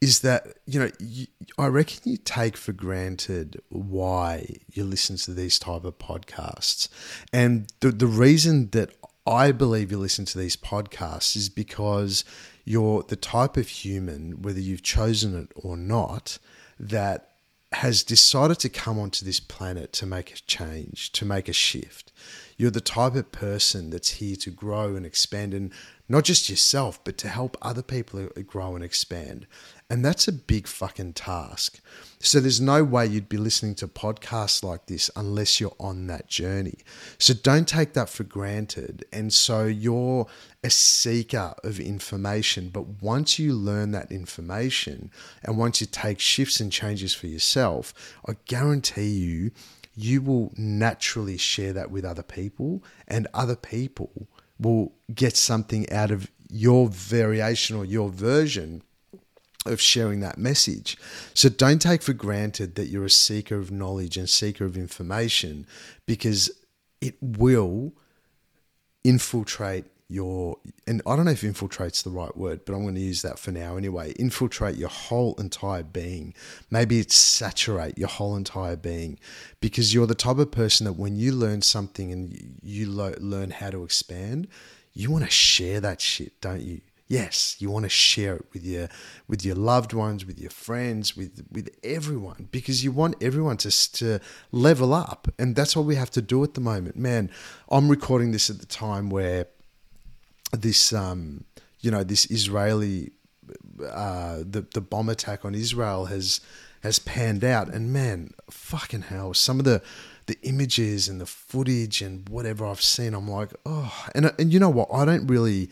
is 0.00 0.20
that 0.20 0.58
you 0.66 0.78
know 0.78 0.90
you, 0.98 1.26
I 1.58 1.66
reckon 1.66 2.00
you 2.04 2.16
take 2.16 2.56
for 2.56 2.72
granted 2.72 3.60
why 3.68 4.56
you 4.72 4.84
listen 4.84 5.16
to 5.16 5.32
these 5.32 5.58
type 5.58 5.84
of 5.84 5.98
podcasts, 5.98 6.88
and 7.32 7.72
the 7.80 7.90
the 7.90 8.06
reason 8.06 8.70
that 8.70 8.90
I 9.26 9.52
believe 9.52 9.90
you 9.90 9.98
listen 9.98 10.24
to 10.26 10.38
these 10.38 10.56
podcasts 10.56 11.34
is 11.34 11.48
because 11.48 12.24
you're 12.64 13.02
the 13.02 13.16
type 13.16 13.56
of 13.56 13.68
human, 13.68 14.42
whether 14.42 14.60
you've 14.60 14.82
chosen 14.82 15.36
it 15.36 15.52
or 15.56 15.76
not, 15.76 16.38
that 16.78 17.30
has 17.72 18.04
decided 18.04 18.58
to 18.60 18.68
come 18.68 18.98
onto 18.98 19.24
this 19.24 19.40
planet 19.40 19.92
to 19.92 20.06
make 20.06 20.32
a 20.32 20.36
change, 20.46 21.10
to 21.12 21.24
make 21.24 21.48
a 21.48 21.52
shift. 21.52 22.12
You're 22.56 22.70
the 22.70 22.80
type 22.80 23.16
of 23.16 23.32
person 23.32 23.90
that's 23.90 24.12
here 24.12 24.36
to 24.36 24.50
grow 24.50 24.94
and 24.94 25.04
expand, 25.04 25.52
and 25.52 25.72
not 26.08 26.24
just 26.24 26.48
yourself, 26.48 27.02
but 27.04 27.18
to 27.18 27.28
help 27.28 27.56
other 27.60 27.82
people 27.82 28.28
grow 28.46 28.76
and 28.76 28.84
expand. 28.84 29.46
And 29.88 30.04
that's 30.04 30.26
a 30.26 30.32
big 30.32 30.66
fucking 30.66 31.12
task. 31.12 31.80
So 32.18 32.40
there's 32.40 32.60
no 32.60 32.82
way 32.82 33.06
you'd 33.06 33.28
be 33.28 33.36
listening 33.36 33.76
to 33.76 33.86
podcasts 33.86 34.64
like 34.64 34.86
this 34.86 35.10
unless 35.14 35.60
you're 35.60 35.76
on 35.78 36.08
that 36.08 36.26
journey. 36.26 36.78
So 37.18 37.34
don't 37.34 37.68
take 37.68 37.92
that 37.92 38.08
for 38.08 38.24
granted. 38.24 39.04
And 39.12 39.32
so 39.32 39.64
you're 39.64 40.26
a 40.64 40.70
seeker 40.70 41.54
of 41.62 41.78
information. 41.78 42.70
But 42.70 43.00
once 43.00 43.38
you 43.38 43.54
learn 43.54 43.92
that 43.92 44.10
information 44.10 45.12
and 45.44 45.56
once 45.56 45.80
you 45.80 45.86
take 45.86 46.18
shifts 46.18 46.58
and 46.58 46.72
changes 46.72 47.14
for 47.14 47.28
yourself, 47.28 47.94
I 48.26 48.34
guarantee 48.46 49.10
you, 49.10 49.52
you 49.94 50.20
will 50.20 50.52
naturally 50.56 51.38
share 51.38 51.72
that 51.72 51.90
with 51.90 52.04
other 52.04 52.22
people, 52.22 52.82
and 53.08 53.26
other 53.32 53.56
people 53.56 54.28
will 54.58 54.92
get 55.14 55.36
something 55.36 55.90
out 55.90 56.10
of 56.10 56.30
your 56.50 56.88
variation 56.88 57.76
or 57.76 57.84
your 57.84 58.10
version 58.10 58.82
of 59.68 59.80
sharing 59.80 60.20
that 60.20 60.38
message. 60.38 60.96
So 61.34 61.48
don't 61.48 61.80
take 61.80 62.02
for 62.02 62.12
granted 62.12 62.74
that 62.76 62.86
you're 62.86 63.04
a 63.04 63.10
seeker 63.10 63.56
of 63.56 63.70
knowledge 63.70 64.16
and 64.16 64.28
seeker 64.28 64.64
of 64.64 64.76
information 64.76 65.66
because 66.06 66.50
it 67.00 67.14
will 67.20 67.92
infiltrate 69.04 69.84
your 70.08 70.56
and 70.86 71.02
I 71.04 71.16
don't 71.16 71.24
know 71.24 71.32
if 71.32 71.42
infiltrate's 71.42 72.02
the 72.02 72.10
right 72.10 72.36
word, 72.36 72.64
but 72.64 72.74
I'm 72.74 72.82
going 72.82 72.94
to 72.94 73.00
use 73.00 73.22
that 73.22 73.38
for 73.38 73.50
now 73.50 73.76
anyway. 73.76 74.12
Infiltrate 74.12 74.76
your 74.76 74.88
whole 74.88 75.34
entire 75.34 75.82
being. 75.82 76.32
Maybe 76.70 77.00
it's 77.00 77.16
saturate 77.16 77.98
your 77.98 78.08
whole 78.08 78.36
entire 78.36 78.76
being 78.76 79.18
because 79.60 79.92
you're 79.92 80.06
the 80.06 80.14
type 80.14 80.38
of 80.38 80.52
person 80.52 80.84
that 80.84 80.92
when 80.92 81.16
you 81.16 81.32
learn 81.32 81.62
something 81.62 82.12
and 82.12 82.58
you 82.62 82.86
learn 82.86 83.50
how 83.50 83.70
to 83.70 83.82
expand, 83.82 84.46
you 84.92 85.10
want 85.10 85.24
to 85.24 85.30
share 85.30 85.80
that 85.80 86.00
shit, 86.00 86.40
don't 86.40 86.62
you? 86.62 86.80
Yes, 87.08 87.54
you 87.60 87.70
want 87.70 87.84
to 87.84 87.88
share 87.88 88.36
it 88.36 88.46
with 88.52 88.64
your 88.64 88.88
with 89.28 89.44
your 89.44 89.54
loved 89.54 89.92
ones, 89.92 90.26
with 90.26 90.40
your 90.40 90.50
friends, 90.50 91.16
with 91.16 91.46
with 91.52 91.70
everyone 91.84 92.48
because 92.50 92.82
you 92.82 92.90
want 92.90 93.14
everyone 93.22 93.58
to 93.58 93.92
to 93.92 94.20
level 94.50 94.92
up, 94.92 95.28
and 95.38 95.54
that's 95.54 95.76
what 95.76 95.84
we 95.84 95.94
have 95.94 96.10
to 96.10 96.22
do 96.22 96.42
at 96.42 96.54
the 96.54 96.60
moment. 96.60 96.96
Man, 96.96 97.30
I'm 97.68 97.88
recording 97.88 98.32
this 98.32 98.50
at 98.50 98.58
the 98.58 98.66
time 98.66 99.08
where 99.08 99.46
this 100.52 100.92
um 100.92 101.44
you 101.80 101.92
know 101.92 102.02
this 102.02 102.28
Israeli 102.28 103.12
uh 103.88 104.38
the 104.38 104.66
the 104.74 104.80
bomb 104.80 105.08
attack 105.08 105.44
on 105.44 105.54
Israel 105.54 106.06
has 106.06 106.40
has 106.82 106.98
panned 106.98 107.44
out, 107.44 107.72
and 107.72 107.92
man, 107.92 108.32
fucking 108.50 109.02
hell, 109.02 109.32
some 109.32 109.60
of 109.60 109.64
the 109.64 109.80
the 110.26 110.36
images 110.42 111.08
and 111.08 111.20
the 111.20 111.26
footage 111.26 112.02
and 112.02 112.28
whatever 112.28 112.66
I've 112.66 112.82
seen, 112.82 113.14
I'm 113.14 113.30
like, 113.30 113.52
oh, 113.64 113.94
and 114.12 114.32
and 114.40 114.52
you 114.52 114.58
know 114.58 114.70
what, 114.70 114.88
I 114.92 115.04
don't 115.04 115.28
really 115.28 115.70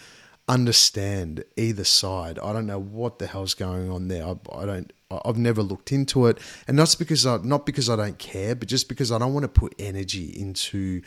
understand 0.49 1.45
either 1.57 1.85
side. 1.85 2.39
I 2.39 2.53
don't 2.53 2.67
know 2.67 2.79
what 2.79 3.19
the 3.19 3.27
hell's 3.27 3.55
going 3.55 3.91
on 3.91 4.09
there. 4.09 4.27
I, 4.27 4.37
I 4.53 4.67
don't. 4.67 4.93
I've 5.25 5.39
never 5.39 5.63
looked 5.63 5.93
into 5.93 6.27
it, 6.27 6.39
and 6.67 6.79
that's 6.79 6.95
because 6.95 7.25
I 7.25 7.39
not 7.39 7.67
because 7.67 7.89
I 7.89 7.97
don't 7.97 8.19
care, 8.19 8.55
but 8.55 8.69
just 8.69 8.89
because 8.89 9.13
I 9.13 9.19
don't 9.19 9.33
want 9.33 9.45
to 9.45 9.49
put 9.49 9.75
energy 9.79 10.27
into 10.29 11.03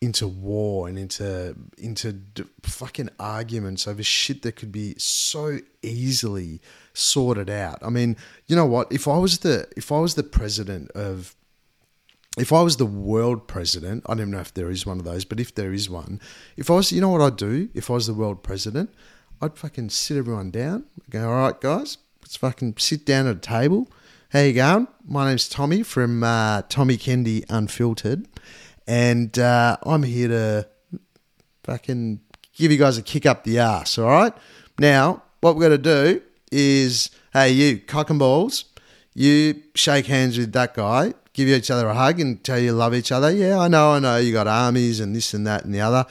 into 0.00 0.28
war 0.28 0.88
and 0.88 0.98
into 0.98 1.56
into 1.76 2.22
fucking 2.62 3.10
arguments 3.18 3.88
over 3.88 4.02
shit 4.02 4.42
that 4.42 4.52
could 4.52 4.72
be 4.72 4.94
so 4.98 5.58
easily 5.82 6.60
sorted 6.92 7.50
out. 7.50 7.78
I 7.82 7.90
mean, 7.90 8.16
you 8.46 8.56
know 8.56 8.66
what? 8.66 8.90
If 8.92 9.08
I 9.08 9.18
was 9.18 9.38
the 9.38 9.68
if 9.76 9.90
I 9.92 9.98
was 9.98 10.14
the 10.14 10.22
president 10.22 10.90
of 10.92 11.34
if 12.36 12.52
I 12.52 12.62
was 12.62 12.76
the 12.76 12.86
world 12.86 13.48
president, 13.48 14.04
I 14.06 14.12
don't 14.12 14.20
even 14.20 14.30
know 14.32 14.40
if 14.40 14.54
there 14.54 14.70
is 14.70 14.84
one 14.84 14.98
of 14.98 15.04
those, 15.04 15.24
but 15.24 15.40
if 15.40 15.54
there 15.54 15.72
is 15.72 15.88
one, 15.88 16.20
if 16.56 16.70
I 16.70 16.74
was, 16.74 16.92
you 16.92 17.00
know 17.00 17.08
what 17.08 17.20
I'd 17.20 17.36
do 17.36 17.68
if 17.74 17.90
I 17.90 17.94
was 17.94 18.06
the 18.06 18.14
world 18.14 18.42
president? 18.42 18.90
I'd 19.40 19.56
fucking 19.56 19.90
sit 19.90 20.16
everyone 20.16 20.50
down. 20.50 20.84
Go, 21.10 21.28
all 21.28 21.36
right, 21.36 21.60
guys, 21.60 21.98
let's 22.22 22.36
fucking 22.36 22.74
sit 22.78 23.06
down 23.06 23.26
at 23.26 23.36
a 23.36 23.40
table. 23.40 23.88
How 24.30 24.40
you 24.40 24.52
going? 24.52 24.88
My 25.06 25.28
name's 25.28 25.48
Tommy 25.48 25.82
from 25.82 26.22
uh, 26.22 26.62
Tommy 26.68 26.96
Kende 26.96 27.44
Unfiltered, 27.48 28.26
and 28.86 29.36
uh, 29.38 29.78
I'm 29.84 30.02
here 30.02 30.28
to 30.28 30.68
fucking 31.64 32.20
give 32.54 32.70
you 32.70 32.78
guys 32.78 32.98
a 32.98 33.02
kick 33.02 33.26
up 33.26 33.44
the 33.44 33.58
ass. 33.58 33.96
All 33.96 34.08
right. 34.08 34.34
Now, 34.78 35.22
what 35.40 35.56
we're 35.56 35.68
going 35.68 35.82
to 35.82 36.18
do 36.18 36.22
is, 36.52 37.10
hey, 37.32 37.50
you 37.50 37.78
cock 37.78 38.10
and 38.10 38.18
balls, 38.18 38.66
you 39.14 39.62
shake 39.74 40.06
hands 40.06 40.36
with 40.36 40.52
that 40.52 40.74
guy 40.74 41.14
give 41.38 41.48
each 41.48 41.70
other 41.70 41.86
a 41.86 41.94
hug 41.94 42.18
and 42.18 42.42
tell 42.42 42.58
you 42.58 42.72
love 42.72 42.94
each 42.94 43.12
other. 43.12 43.30
Yeah, 43.30 43.60
I 43.60 43.68
know, 43.68 43.92
I 43.92 44.00
know. 44.00 44.16
You 44.16 44.32
got 44.32 44.48
armies 44.48 44.98
and 44.98 45.14
this 45.14 45.32
and 45.32 45.46
that 45.46 45.64
and 45.64 45.72
the 45.72 45.80
other. 45.80 46.04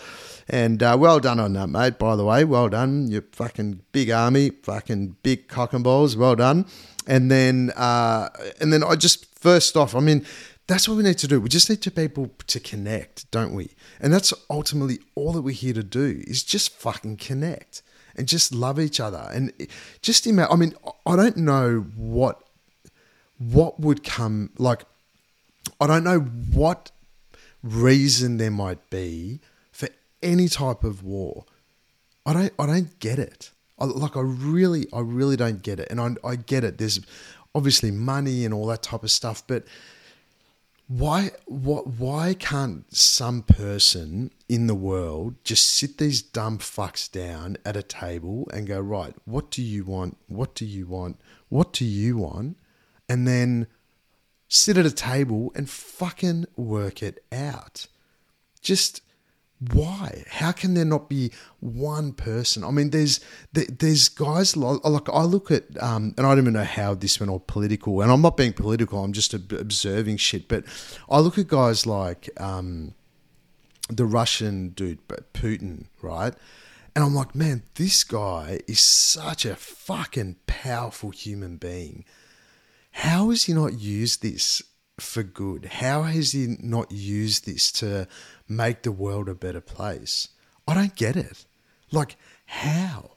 And 0.47 0.81
uh, 0.81 0.95
well 0.97 1.19
done 1.19 1.39
on 1.41 1.51
that, 1.53 1.67
mate. 1.67 1.99
By 1.99 2.15
the 2.15 2.23
way, 2.23 2.45
well 2.45 2.69
done. 2.69 3.11
You 3.11 3.21
fucking 3.33 3.81
big 3.91 4.09
army, 4.09 4.51
fucking 4.51 5.17
big 5.23 5.49
cock 5.49 5.73
and 5.73 5.83
balls. 5.83 6.15
Well 6.15 6.35
done. 6.35 6.65
And 7.05 7.29
then, 7.29 7.73
uh, 7.75 8.29
and 8.61 8.71
then 8.71 8.83
I 8.83 8.95
just 8.95 9.25
first 9.37 9.75
off, 9.75 9.93
I 9.95 9.99
mean, 9.99 10.25
that's 10.67 10.87
what 10.87 10.95
we 10.95 11.03
need 11.03 11.17
to 11.17 11.27
do. 11.27 11.41
We 11.41 11.49
just 11.49 11.69
need 11.69 11.81
to 11.81 11.91
be 11.91 12.03
able 12.03 12.31
to 12.47 12.59
connect, 12.61 13.29
don't 13.31 13.53
we? 13.53 13.75
And 13.99 14.13
that's 14.13 14.33
ultimately 14.49 14.99
all 15.15 15.33
that 15.33 15.41
we're 15.41 15.53
here 15.53 15.73
to 15.73 15.83
do 15.83 16.23
is 16.25 16.43
just 16.43 16.73
fucking 16.73 17.17
connect 17.17 17.81
and 18.15 18.27
just 18.27 18.53
love 18.53 18.79
each 18.79 19.01
other. 19.01 19.29
And 19.33 19.51
just 20.01 20.25
imagine. 20.25 20.53
I 20.53 20.55
mean, 20.55 20.73
I 21.05 21.17
don't 21.17 21.37
know 21.37 21.85
what 21.97 22.41
what 23.37 23.79
would 23.79 24.03
come 24.03 24.51
like 24.57 24.85
I 25.79 25.87
don't 25.87 26.03
know 26.03 26.19
what 26.19 26.91
reason 27.63 28.37
there 28.37 28.51
might 28.51 28.89
be 28.89 29.39
for 29.71 29.89
any 30.23 30.47
type 30.47 30.83
of 30.83 31.03
war. 31.03 31.45
I 32.25 32.33
don't 32.33 32.53
I 32.59 32.65
don't 32.65 32.99
get 32.99 33.19
it. 33.19 33.51
I, 33.79 33.85
like 33.85 34.17
I 34.17 34.21
really 34.21 34.87
I 34.91 34.99
really 34.99 35.37
don't 35.37 35.61
get 35.61 35.79
it. 35.79 35.87
And 35.89 36.01
I 36.01 36.15
I 36.27 36.35
get 36.35 36.63
it. 36.63 36.77
There's 36.77 36.99
obviously 37.53 37.91
money 37.91 38.45
and 38.45 38.53
all 38.53 38.67
that 38.67 38.83
type 38.83 39.03
of 39.03 39.11
stuff, 39.11 39.43
but 39.47 39.65
why 40.87 41.31
what 41.45 41.85
why 41.85 42.33
can't 42.33 42.85
some 42.95 43.41
person 43.41 44.31
in 44.47 44.67
the 44.67 44.75
world 44.75 45.35
just 45.43 45.67
sit 45.67 45.97
these 45.97 46.21
dumb 46.21 46.57
fucks 46.57 47.11
down 47.11 47.57
at 47.65 47.75
a 47.75 47.83
table 47.83 48.47
and 48.53 48.67
go 48.67 48.79
right 48.79 49.13
what 49.25 49.51
do 49.51 49.61
you 49.61 49.83
want 49.83 50.15
what 50.27 50.55
do 50.55 50.65
you 50.65 50.87
want 50.87 51.19
what 51.49 51.73
do 51.73 51.83
you 51.83 52.15
want 52.15 52.57
and 53.09 53.27
then 53.27 53.67
sit 54.47 54.77
at 54.77 54.85
a 54.85 54.91
table 54.91 55.51
and 55.55 55.69
fucking 55.69 56.45
work 56.55 57.03
it 57.03 57.23
out. 57.31 57.87
Just 58.61 59.01
why? 59.73 60.23
How 60.29 60.51
can 60.51 60.75
there 60.75 60.85
not 60.85 61.09
be 61.09 61.31
one 61.59 62.13
person? 62.13 62.63
I 62.63 62.69
mean, 62.69 62.91
there's 62.91 63.19
there's 63.53 64.07
guys 64.07 64.55
like, 64.55 64.83
like 64.85 65.09
I 65.09 65.23
look 65.23 65.49
at, 65.49 65.81
um, 65.81 66.13
and 66.15 66.25
I 66.25 66.29
don't 66.29 66.39
even 66.39 66.53
know 66.53 66.63
how 66.63 66.93
this 66.93 67.19
went 67.19 67.31
all 67.31 67.39
political, 67.39 68.01
and 68.01 68.11
I'm 68.11 68.21
not 68.21 68.37
being 68.37 68.53
political. 68.53 69.03
I'm 69.03 69.13
just 69.13 69.33
observing 69.33 70.17
shit. 70.17 70.47
But 70.47 70.65
I 71.09 71.19
look 71.19 71.39
at 71.39 71.47
guys 71.47 71.87
like 71.87 72.29
um, 72.39 72.93
the 73.89 74.05
Russian 74.05 74.69
dude, 74.69 74.99
but 75.07 75.33
Putin, 75.33 75.85
right? 76.01 76.35
And 76.95 77.03
I'm 77.03 77.15
like, 77.15 77.35
man, 77.35 77.63
this 77.75 78.03
guy 78.03 78.59
is 78.67 78.79
such 78.79 79.45
a 79.45 79.55
fucking 79.55 80.37
powerful 80.45 81.09
human 81.09 81.57
being. 81.57 82.05
How 82.97 83.29
has 83.29 83.43
he 83.43 83.53
not 83.53 83.79
used 83.79 84.23
this 84.23 84.63
for 84.99 85.21
good? 85.21 85.65
How 85.65 86.01
has 86.01 86.31
he 86.31 86.57
not 86.59 86.91
used 86.91 87.45
this 87.45 87.71
to 87.73 88.07
make 88.49 88.81
the 88.81 88.91
world 88.91 89.29
a 89.29 89.35
better 89.35 89.61
place? 89.61 90.29
I 90.67 90.73
don't 90.73 90.95
get 90.95 91.15
it. 91.15 91.45
Like, 91.91 92.17
how? 92.47 93.11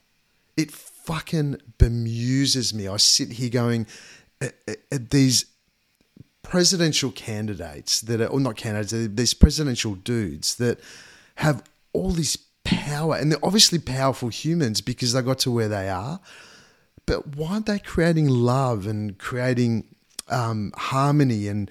It 0.55 0.71
fucking 0.71 1.63
bemuses 1.79 2.75
me. 2.75 2.89
I 2.89 2.99
sit 2.99 3.33
here 3.33 3.49
going, 3.49 3.87
at, 4.43 4.55
at 4.93 5.11
these 5.11 5.47
presidential 6.43 7.11
candidates 7.11 8.03
that 8.03 8.21
are, 8.21 8.27
or 8.27 8.39
not 8.39 8.57
candidates, 8.57 8.93
these 8.93 9.33
presidential 9.33 9.95
dudes 9.95 10.57
that 10.57 10.79
have 11.37 11.65
all 11.95 12.11
this 12.11 12.37
power, 12.65 13.17
and 13.17 13.33
they're 13.33 13.43
obviously 13.43 13.79
powerful 13.79 14.29
humans 14.29 14.83
because 14.83 15.15
they 15.15 15.23
got 15.23 15.39
to 15.39 15.51
where 15.51 15.69
they 15.69 15.89
are. 15.89 16.21
But 17.07 17.37
why 17.37 17.53
aren't 17.53 17.67
they 17.67 17.79
creating 17.79 18.29
love 18.29 18.87
and 18.87 19.19
creating 19.19 19.85
um, 20.29 20.73
harmony 20.77 21.49
and 21.49 21.71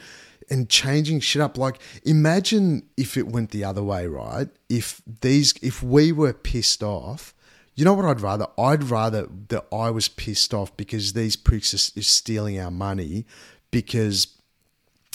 and 0.50 0.70
changing 0.70 1.20
shit 1.20 1.42
up. 1.42 1.58
Like, 1.58 1.80
imagine 2.04 2.84
if 2.98 3.18
it 3.18 3.28
went 3.28 3.52
the 3.52 3.64
other 3.64 3.84
way, 3.84 4.08
right? 4.08 4.48
If 4.68 5.02
these, 5.22 5.54
if 5.62 5.84
we 5.84 6.12
were 6.12 6.34
pissed 6.34 6.82
off, 6.82 7.34
you 7.76 7.86
know 7.86 7.94
what 7.94 8.06
I'd 8.06 8.22
rather? 8.22 8.48
I'd 8.58 8.84
rather 8.84 9.28
that 9.50 9.66
I 9.72 9.90
was 9.90 10.08
pissed 10.08 10.54
off 10.54 10.76
because 10.76 11.14
these 11.14 11.36
pricks 11.36 11.74
are, 11.74 12.00
are 12.00 12.04
stealing 12.04 12.60
our 12.60 12.72
money 12.72 13.26
because 13.72 14.28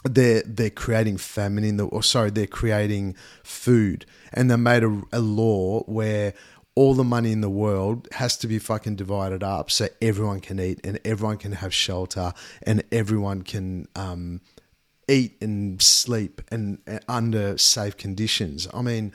they're 0.04 0.42
they're 0.42 0.71
creating 0.71 1.16
famine 1.16 1.64
in 1.64 1.78
the 1.78 1.85
or 1.87 2.02
sorry 2.02 2.30
they're 2.30 2.47
creating 2.47 3.16
food 3.42 4.04
and 4.35 4.50
they 4.50 4.56
made 4.56 4.85
a, 4.85 5.02
a 5.12 5.21
law 5.21 5.80
where 5.85 6.35
all 6.76 6.94
the 6.94 7.04
money 7.04 7.30
in 7.30 7.40
the 7.40 7.50
world 7.50 8.08
has 8.12 8.36
to 8.38 8.48
be 8.48 8.58
fucking 8.58 8.96
divided 8.96 9.42
up 9.42 9.70
so 9.70 9.88
everyone 10.02 10.40
can 10.40 10.58
eat 10.58 10.80
and 10.84 10.98
everyone 11.04 11.36
can 11.36 11.52
have 11.52 11.72
shelter 11.72 12.32
and 12.62 12.82
everyone 12.90 13.42
can 13.42 13.86
um, 13.94 14.40
eat 15.08 15.36
and 15.40 15.80
sleep 15.80 16.40
and, 16.50 16.78
and 16.86 17.00
under 17.08 17.56
safe 17.58 17.96
conditions. 17.96 18.66
I 18.74 18.82
mean, 18.82 19.12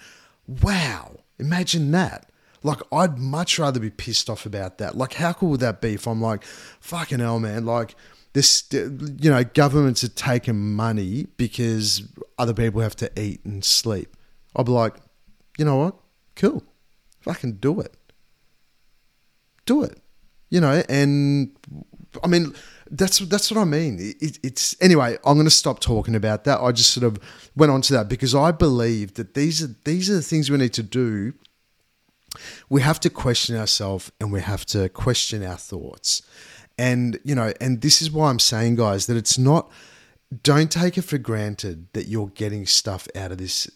wow! 0.48 1.18
Imagine 1.38 1.92
that. 1.92 2.30
Like, 2.64 2.80
I'd 2.92 3.18
much 3.18 3.58
rather 3.58 3.80
be 3.80 3.90
pissed 3.90 4.30
off 4.30 4.46
about 4.46 4.78
that. 4.80 4.98
Like, 4.98 5.14
how 5.14 5.34
cool 5.34 5.52
would 5.52 5.60
that 5.62 5.80
be 5.80 5.94
if 5.94 6.08
I'm 6.08 6.22
like, 6.22 6.44
fucking 6.44 7.20
hell, 7.20 7.40
man? 7.40 7.66
Like, 7.66 7.96
this, 8.34 8.66
you 8.72 9.30
know, 9.30 9.44
governments 9.44 10.04
are 10.04 10.10
taking 10.10 10.76
money 10.76 11.28
because 11.38 12.04
other 12.38 12.54
people 12.54 12.82
have 12.82 12.96
to 12.98 13.20
eat 13.20 13.44
and 13.46 13.64
sleep. 13.64 14.16
I'd 14.56 14.66
be 14.66 14.72
like, 14.72 14.96
you 15.58 15.66
know 15.66 15.78
what? 15.78 15.96
Cool. 16.36 16.64
Fucking 17.22 17.54
do 17.54 17.80
it. 17.80 17.96
Do 19.66 19.84
it. 19.84 20.00
You 20.50 20.62
know, 20.62 20.84
and 20.90 21.56
I 22.24 22.28
mean, 22.28 22.54
that's 22.90 23.20
that's 23.20 23.52
what 23.52 23.60
I 23.60 23.66
mean. 23.66 23.98
It, 24.20 24.40
it's 24.42 24.76
anyway. 24.82 25.18
I'm 25.26 25.36
going 25.36 25.46
to 25.46 25.52
stop 25.52 25.80
talking 25.80 26.16
about 26.16 26.44
that. 26.46 26.60
I 26.60 26.72
just 26.72 26.92
sort 26.92 27.04
of 27.06 27.20
went 27.56 27.72
on 27.72 27.82
to 27.84 27.94
that 27.94 28.10
because 28.10 28.34
I 28.34 28.52
believe 28.52 29.14
that 29.16 29.34
these 29.34 29.62
are 29.62 29.76
these 29.84 30.10
are 30.10 30.16
the 30.16 30.22
things 30.22 30.50
we 30.50 30.58
need 30.58 30.74
to 30.74 30.84
do. 30.84 31.34
We 32.70 32.82
have 32.82 33.00
to 33.02 33.10
question 33.10 33.56
ourselves 33.58 34.12
and 34.20 34.32
we 34.32 34.42
have 34.42 34.66
to 34.68 34.90
question 34.90 35.44
our 35.44 35.58
thoughts, 35.58 36.22
and 36.78 37.20
you 37.24 37.36
know, 37.36 37.54
and 37.62 37.82
this 37.82 38.02
is 38.02 38.12
why 38.12 38.30
I'm 38.30 38.40
saying, 38.40 38.76
guys, 38.76 39.06
that 39.08 39.18
it's 39.18 39.38
not. 39.38 39.72
Don't 40.44 40.72
take 40.72 40.96
it 40.96 41.02
for 41.02 41.18
granted 41.18 41.88
that 41.94 42.06
you're 42.06 42.28
getting 42.28 42.68
stuff 42.68 43.08
out 43.16 43.32
of 43.32 43.40
this, 43.40 43.68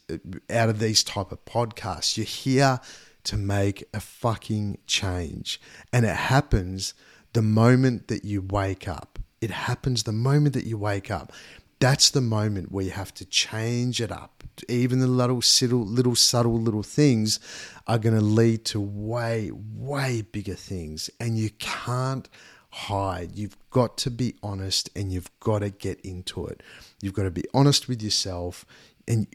out 0.52 0.70
of 0.70 0.78
these 0.78 1.04
type 1.04 1.32
of 1.32 1.44
podcasts. 1.46 2.16
You're 2.16 2.28
here 2.28 2.80
to 3.26 3.38
make 3.38 3.84
a 3.94 4.00
fucking 4.00 4.80
change, 4.88 5.60
and 5.92 6.06
it 6.06 6.16
happens 6.16 6.94
the 7.34 7.42
moment 7.42 8.08
that 8.08 8.24
you 8.24 8.42
wake 8.42 8.88
up. 8.88 9.20
It 9.42 9.52
happens 9.52 10.04
the 10.04 10.12
moment 10.12 10.54
that 10.54 10.66
you 10.66 10.78
wake 10.78 11.12
up. 11.12 11.34
That's 11.80 12.12
the 12.12 12.22
moment 12.22 12.72
where 12.72 12.86
you 12.86 12.92
have 12.92 13.14
to 13.16 13.26
change 13.26 14.00
it 14.00 14.12
up. 14.12 14.44
Even 14.70 15.00
the 15.00 15.08
little, 15.08 15.42
little, 15.62 15.86
little 15.86 16.16
subtle 16.16 16.58
little 16.62 16.84
things 16.84 17.40
are 17.88 17.98
going 17.98 18.16
to 18.16 18.22
lead 18.22 18.64
to 18.66 18.80
way, 18.80 19.52
way 19.52 20.22
bigger 20.22 20.54
things. 20.54 21.10
And 21.20 21.38
you 21.38 21.50
can't 21.60 22.30
hide. 22.70 23.36
You've 23.36 23.58
got 23.70 23.98
to 23.98 24.12
be 24.12 24.36
honest 24.42 24.90
and 24.96 25.12
you've 25.12 25.30
got 25.40 25.60
to 25.60 25.72
get 25.72 26.00
into 26.02 26.46
it. 26.48 26.64
You've 27.02 27.14
got 27.14 27.24
to 27.24 27.32
be 27.32 27.44
honest 27.54 27.90
with 27.90 28.02
yourself 28.02 28.66
and 29.06 29.28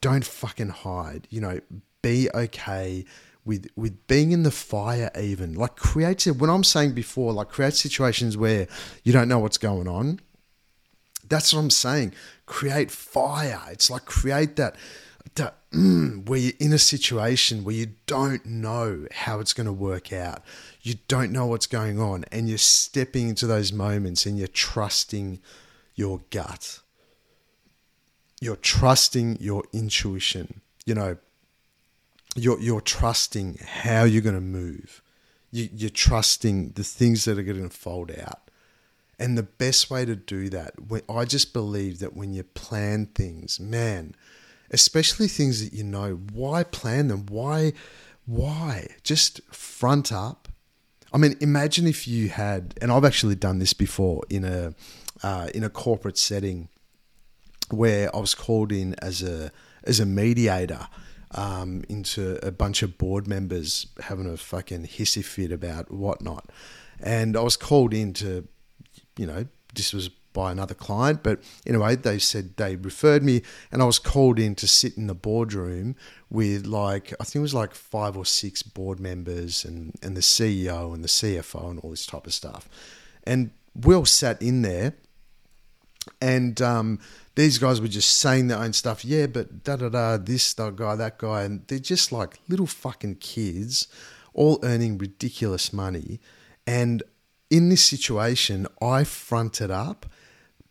don't 0.00 0.24
fucking 0.24 0.70
hide. 0.70 1.28
You 1.28 1.40
know, 1.42 1.60
be 2.02 2.28
okay 2.34 3.04
with 3.44 3.68
with 3.76 4.06
being 4.06 4.32
in 4.32 4.42
the 4.42 4.50
fire 4.50 5.10
even. 5.18 5.54
Like 5.54 5.76
creates 5.76 6.26
when 6.26 6.50
i'm 6.50 6.64
saying 6.64 6.92
before 6.92 7.32
like 7.32 7.48
create 7.48 7.74
situations 7.74 8.36
where 8.36 8.66
you 9.04 9.12
don't 9.12 9.28
know 9.28 9.38
what's 9.38 9.58
going 9.58 9.88
on 9.88 10.20
that's 11.30 11.54
what 11.54 11.60
i'm 11.60 11.70
saying. 11.70 12.12
Create 12.44 12.90
fire. 12.90 13.62
It's 13.70 13.88
like 13.88 14.04
create 14.04 14.56
that 14.56 14.76
that 15.36 15.54
mm, 15.70 16.28
where 16.28 16.38
you're 16.38 16.52
in 16.58 16.72
a 16.72 16.78
situation 16.78 17.64
where 17.64 17.74
you 17.74 17.92
don't 18.06 18.44
know 18.44 19.06
how 19.12 19.38
it's 19.38 19.52
going 19.52 19.66
to 19.66 19.72
work 19.72 20.12
out. 20.12 20.42
You 20.82 20.94
don't 21.08 21.30
know 21.30 21.46
what's 21.46 21.68
going 21.68 22.00
on 22.00 22.24
and 22.32 22.48
you're 22.48 22.58
stepping 22.58 23.28
into 23.28 23.46
those 23.46 23.72
moments 23.72 24.26
and 24.26 24.36
you're 24.36 24.48
trusting 24.48 25.38
your 25.94 26.20
gut. 26.30 26.80
You're 28.40 28.56
trusting 28.56 29.38
your 29.40 29.64
intuition. 29.72 30.60
You 30.84 30.94
know 30.94 31.16
you're 32.36 32.60
you're 32.60 32.80
trusting 32.80 33.58
how 33.64 34.04
you're 34.04 34.22
going 34.22 34.34
to 34.34 34.40
move. 34.40 35.02
You, 35.50 35.68
you're 35.72 35.90
trusting 35.90 36.70
the 36.70 36.84
things 36.84 37.24
that 37.24 37.38
are 37.38 37.42
going 37.42 37.68
to 37.68 37.76
fold 37.76 38.10
out. 38.10 38.50
And 39.18 39.36
the 39.36 39.42
best 39.42 39.90
way 39.90 40.04
to 40.06 40.16
do 40.16 40.48
that, 40.48 40.74
I 41.08 41.24
just 41.26 41.52
believe 41.52 41.98
that 41.98 42.16
when 42.16 42.32
you 42.32 42.42
plan 42.42 43.06
things, 43.06 43.60
man, 43.60 44.14
especially 44.70 45.28
things 45.28 45.62
that 45.62 45.76
you 45.76 45.84
know, 45.84 46.14
why 46.32 46.62
plan 46.62 47.08
them? 47.08 47.26
Why, 47.26 47.74
why? 48.24 48.86
Just 49.02 49.42
front 49.52 50.10
up. 50.10 50.48
I 51.12 51.18
mean, 51.18 51.36
imagine 51.40 51.86
if 51.86 52.08
you 52.08 52.28
had, 52.28 52.74
and 52.80 52.90
I've 52.90 53.04
actually 53.04 53.34
done 53.34 53.58
this 53.58 53.74
before 53.74 54.22
in 54.30 54.44
a 54.44 54.74
uh, 55.22 55.48
in 55.54 55.64
a 55.64 55.68
corporate 55.68 56.16
setting, 56.16 56.68
where 57.70 58.14
I 58.14 58.20
was 58.20 58.34
called 58.34 58.72
in 58.72 58.94
as 59.02 59.22
a 59.22 59.50
as 59.84 60.00
a 60.00 60.06
mediator 60.06 60.86
um, 61.32 61.84
into 61.88 62.44
a 62.44 62.50
bunch 62.50 62.82
of 62.82 62.98
board 62.98 63.26
members 63.26 63.86
having 64.00 64.26
a 64.26 64.36
fucking 64.36 64.84
hissy 64.84 65.24
fit 65.24 65.52
about 65.52 65.90
whatnot. 65.90 66.50
And 67.00 67.36
I 67.36 67.42
was 67.42 67.56
called 67.56 67.94
in 67.94 68.12
to, 68.14 68.46
you 69.16 69.26
know, 69.26 69.46
this 69.74 69.92
was 69.92 70.10
by 70.32 70.52
another 70.52 70.74
client, 70.74 71.22
but 71.22 71.40
anyway, 71.66 71.96
they 71.96 72.18
said 72.18 72.56
they 72.56 72.76
referred 72.76 73.22
me, 73.22 73.42
and 73.72 73.82
I 73.82 73.84
was 73.84 73.98
called 73.98 74.38
in 74.38 74.54
to 74.56 74.68
sit 74.68 74.96
in 74.96 75.06
the 75.06 75.14
boardroom 75.14 75.96
with 76.28 76.66
like 76.66 77.12
I 77.18 77.24
think 77.24 77.36
it 77.36 77.40
was 77.40 77.54
like 77.54 77.74
five 77.74 78.16
or 78.16 78.24
six 78.24 78.62
board 78.62 79.00
members 79.00 79.64
and 79.64 79.94
and 80.02 80.16
the 80.16 80.20
CEO 80.20 80.94
and 80.94 81.02
the 81.02 81.08
CFO 81.08 81.70
and 81.70 81.80
all 81.80 81.90
this 81.90 82.06
type 82.06 82.26
of 82.26 82.34
stuff, 82.34 82.68
and 83.24 83.50
we 83.74 83.94
all 83.94 84.04
sat 84.04 84.40
in 84.40 84.62
there, 84.62 84.94
and 86.20 86.60
um, 86.62 87.00
these 87.40 87.58
guys 87.58 87.80
were 87.80 87.88
just 87.88 88.18
saying 88.18 88.48
their 88.48 88.58
own 88.58 88.72
stuff. 88.72 89.04
Yeah, 89.04 89.26
but 89.26 89.64
da 89.64 89.76
da 89.76 89.88
da, 89.88 90.16
this 90.16 90.54
that 90.54 90.76
guy, 90.76 90.96
that 90.96 91.18
guy, 91.18 91.42
and 91.42 91.66
they're 91.66 91.78
just 91.78 92.12
like 92.12 92.38
little 92.48 92.66
fucking 92.66 93.16
kids, 93.16 93.88
all 94.34 94.58
earning 94.62 94.98
ridiculous 94.98 95.72
money. 95.72 96.20
And 96.66 97.02
in 97.48 97.68
this 97.68 97.84
situation, 97.84 98.66
I 98.80 99.04
fronted 99.04 99.70
up, 99.70 100.06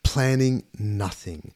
planning 0.03 0.63
nothing. 0.77 1.53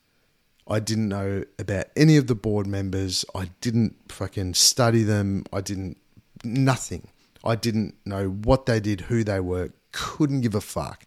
I 0.67 0.79
didn't 0.79 1.09
know 1.09 1.43
about 1.59 1.85
any 1.95 2.17
of 2.17 2.27
the 2.27 2.35
board 2.35 2.67
members. 2.67 3.25
I 3.35 3.49
didn't 3.61 3.95
fucking 4.11 4.53
study 4.53 5.03
them. 5.03 5.45
I 5.51 5.61
didn't 5.61 5.97
nothing. 6.43 7.07
I 7.43 7.55
didn't 7.55 7.95
know 8.05 8.27
what 8.29 8.65
they 8.65 8.79
did, 8.79 9.01
who 9.01 9.23
they 9.23 9.39
were. 9.39 9.71
Couldn't 9.91 10.41
give 10.41 10.55
a 10.55 10.61
fuck 10.61 11.05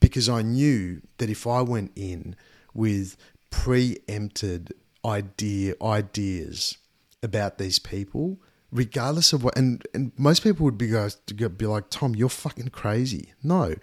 because 0.00 0.28
I 0.28 0.42
knew 0.42 1.02
that 1.18 1.28
if 1.28 1.46
I 1.46 1.62
went 1.62 1.92
in 1.96 2.36
with 2.78 3.16
preempted 3.50 4.72
idea 5.04 5.74
ideas 5.82 6.78
about 7.24 7.58
these 7.58 7.80
people, 7.80 8.38
regardless 8.70 9.32
of 9.32 9.42
what. 9.42 9.58
And 9.58 9.84
and 9.92 10.12
most 10.16 10.44
people 10.44 10.64
would 10.64 10.78
be 10.78 10.86
guys 10.86 11.16
to 11.26 11.34
be 11.34 11.66
like, 11.66 11.90
Tom, 11.90 12.14
you're 12.14 12.28
fucking 12.28 12.68
crazy. 12.68 13.32
No, 13.42 13.74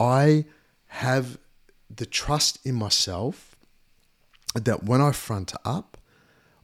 I 0.00 0.46
have 0.86 1.38
the 1.88 2.06
trust 2.06 2.58
in 2.66 2.74
myself 2.74 3.54
that 4.54 4.82
when 4.82 5.00
I 5.00 5.12
front 5.12 5.54
up, 5.64 5.96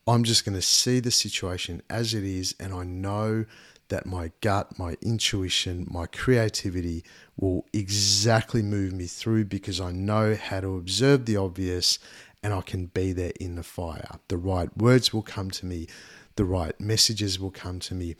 I'm 0.09 0.24
just 0.24 0.44
going 0.44 0.56
to 0.56 0.62
see 0.62 0.98
the 0.98 1.12
situation 1.12 1.83
as 1.88 2.14
it 2.14 2.24
is, 2.24 2.56
and 2.59 2.74
I 2.74 2.83
know 2.83 3.44
that 3.90 4.07
my 4.07 4.33
gut, 4.40 4.79
my 4.79 4.96
intuition, 5.03 5.87
my 5.90 6.07
creativity 6.07 7.05
will 7.37 7.66
exactly 7.72 8.62
move 8.62 8.92
me 8.92 9.07
through 9.07 9.44
because 9.44 9.81
I 9.81 9.92
know 9.92 10.35
how 10.35 10.61
to 10.61 10.76
observe 10.76 11.26
the 11.26 11.37
obvious 11.37 11.98
and 12.42 12.55
I 12.55 12.62
can 12.62 12.87
be 12.87 13.12
there 13.12 13.33
in 13.38 13.57
the 13.57 13.62
fire. 13.62 14.18
The 14.29 14.38
right 14.38 14.74
words 14.76 15.12
will 15.12 15.22
come 15.22 15.50
to 15.53 15.66
me, 15.66 15.87
the 16.37 16.44
right 16.44 16.79
messages 16.81 17.38
will 17.38 17.50
come 17.50 17.79
to 17.81 17.94
me, 17.94 18.16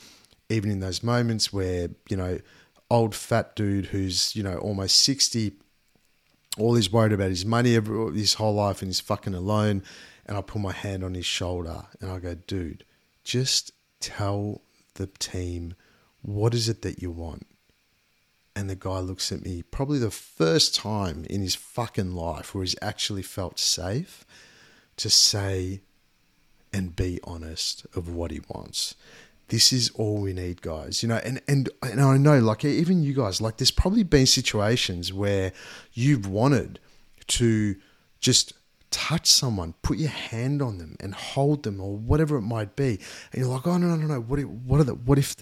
even 0.49 0.71
in 0.71 0.81
those 0.81 1.03
moments 1.03 1.53
where, 1.53 1.89
you 2.09 2.17
know, 2.17 2.39
old 2.91 3.15
fat 3.15 3.57
dude 3.57 3.87
who's, 3.87 4.37
you 4.37 4.43
know, 4.43 4.59
almost 4.59 4.97
60, 5.03 5.53
all 6.59 6.75
he's 6.75 6.93
worried 6.93 7.13
about 7.13 7.31
is 7.31 7.47
money 7.47 7.77
every, 7.77 8.19
his 8.19 8.35
whole 8.35 8.55
life 8.55 8.83
and 8.83 8.89
he's 8.89 9.01
fucking 9.01 9.35
alone. 9.35 9.83
And 10.27 10.37
I 10.37 10.43
put 10.43 10.61
my 10.61 10.73
hand 10.73 11.03
on 11.03 11.15
his 11.15 11.27
shoulder 11.27 11.85
and 12.01 12.11
I 12.11 12.19
go, 12.19 12.35
dude, 12.35 12.85
just 13.25 13.73
tell 14.01 14.61
the 14.94 15.07
team, 15.07 15.74
what 16.22 16.55
is 16.55 16.68
it 16.68 16.83
that 16.83 17.00
you 17.00 17.11
want? 17.11 17.46
And 18.55 18.68
the 18.68 18.76
guy 18.76 18.98
looks 18.98 19.31
at 19.33 19.42
me, 19.42 19.62
probably 19.62 19.98
the 19.98 20.11
first 20.11 20.74
time 20.74 21.24
in 21.31 21.40
his 21.40 21.55
fucking 21.55 22.12
life 22.12 22.55
where 22.55 22.64
he's 22.64 22.76
actually 22.83 23.22
felt 23.22 23.59
safe 23.59 24.24
to 24.96 25.09
say 25.09 25.81
and 26.72 26.94
be 26.94 27.20
honest 27.24 27.87
of 27.94 28.09
what 28.09 28.31
he 28.31 28.40
wants. 28.48 28.94
This 29.48 29.72
is 29.72 29.90
all 29.94 30.20
we 30.20 30.33
need, 30.33 30.62
guys. 30.62 31.03
You 31.03 31.09
know, 31.09 31.16
and, 31.16 31.40
and 31.48 31.68
and 31.83 32.00
I 32.00 32.16
know, 32.16 32.38
like 32.38 32.64
even 32.64 33.03
you 33.03 33.14
guys, 33.14 33.40
like 33.40 33.57
there's 33.57 33.72
probably 33.72 34.05
been 34.05 34.26
situations 34.26 35.12
where 35.12 35.53
you've 35.92 36.26
wanted 36.26 36.79
to 37.29 37.76
just 38.20 38.53
touch 38.90 39.26
someone, 39.26 39.74
put 39.83 39.98
your 39.98 40.11
hand 40.11 40.61
on 40.61 40.79
them 40.79 40.96
and 41.00 41.14
hold 41.14 41.62
them 41.62 41.81
or 41.81 41.96
whatever 41.96 42.37
it 42.37 42.42
might 42.42 42.76
be. 42.76 42.98
And 43.33 43.40
you're 43.40 43.48
like, 43.48 43.66
oh, 43.66 43.79
no, 43.79 43.88
no, 43.88 43.96
no, 43.96 44.07
no. 44.07 44.20
What 44.20 44.38
if, 44.40 44.48
what, 44.48 44.81
are 44.81 44.85
the, 44.85 44.94
what 44.94 45.18
if, 45.18 45.37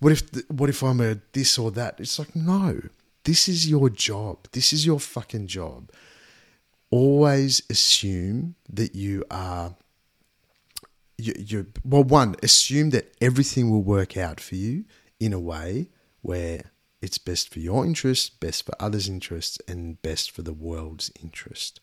what 0.00 0.12
if, 0.12 0.50
what 0.50 0.70
if 0.70 0.82
I'm 0.82 1.00
a 1.00 1.18
this 1.32 1.58
or 1.58 1.70
that? 1.72 2.00
It's 2.00 2.18
like, 2.18 2.34
no, 2.34 2.80
this 3.24 3.48
is 3.48 3.68
your 3.68 3.90
job. 3.90 4.48
This 4.52 4.72
is 4.72 4.86
your 4.86 5.00
fucking 5.00 5.46
job. 5.46 5.90
Always 6.90 7.62
assume 7.68 8.54
that 8.70 8.94
you 8.94 9.24
are, 9.30 9.76
you, 11.18 11.34
you 11.36 11.66
well, 11.84 12.04
one, 12.04 12.36
assume 12.42 12.90
that 12.90 13.14
everything 13.20 13.70
will 13.70 13.82
work 13.82 14.16
out 14.16 14.40
for 14.40 14.54
you 14.54 14.84
in 15.20 15.32
a 15.32 15.40
way 15.40 15.90
where 16.22 16.70
it's 17.02 17.18
best 17.18 17.52
for 17.52 17.58
your 17.60 17.84
interest, 17.84 18.40
best 18.40 18.64
for 18.64 18.74
others' 18.80 19.08
interests, 19.08 19.58
and 19.68 20.00
best 20.00 20.30
for 20.30 20.42
the 20.42 20.52
world's 20.52 21.12
interest 21.22 21.80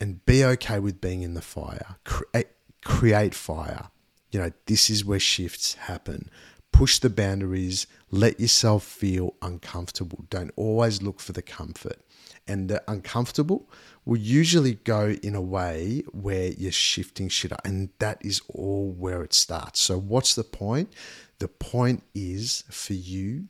and 0.00 0.24
be 0.26 0.44
okay 0.44 0.78
with 0.78 1.00
being 1.00 1.22
in 1.22 1.34
the 1.34 1.42
fire. 1.42 1.96
Create, 2.04 2.46
eh, 2.46 2.50
create 2.84 3.34
fire. 3.34 3.90
You 4.30 4.40
know, 4.40 4.52
this 4.66 4.90
is 4.90 5.04
where 5.04 5.20
shifts 5.20 5.74
happen. 5.74 6.30
Push 6.72 6.98
the 7.00 7.10
boundaries, 7.10 7.86
let 8.10 8.38
yourself 8.38 8.84
feel 8.84 9.34
uncomfortable. 9.42 10.24
Don't 10.30 10.52
always 10.54 11.02
look 11.02 11.18
for 11.18 11.32
the 11.32 11.42
comfort. 11.42 11.98
And 12.46 12.68
the 12.68 12.82
uncomfortable 12.86 13.68
will 14.04 14.18
usually 14.18 14.74
go 14.74 15.16
in 15.22 15.34
a 15.34 15.40
way 15.40 16.02
where 16.12 16.52
you're 16.52 16.72
shifting 16.72 17.28
shit 17.28 17.52
up. 17.52 17.60
And 17.64 17.90
that 17.98 18.24
is 18.24 18.40
all 18.48 18.90
where 18.90 19.22
it 19.22 19.34
starts. 19.34 19.80
So, 19.80 19.98
what's 19.98 20.34
the 20.34 20.44
point? 20.44 20.92
The 21.40 21.48
point 21.48 22.04
is 22.14 22.64
for 22.70 22.94
you 22.94 23.48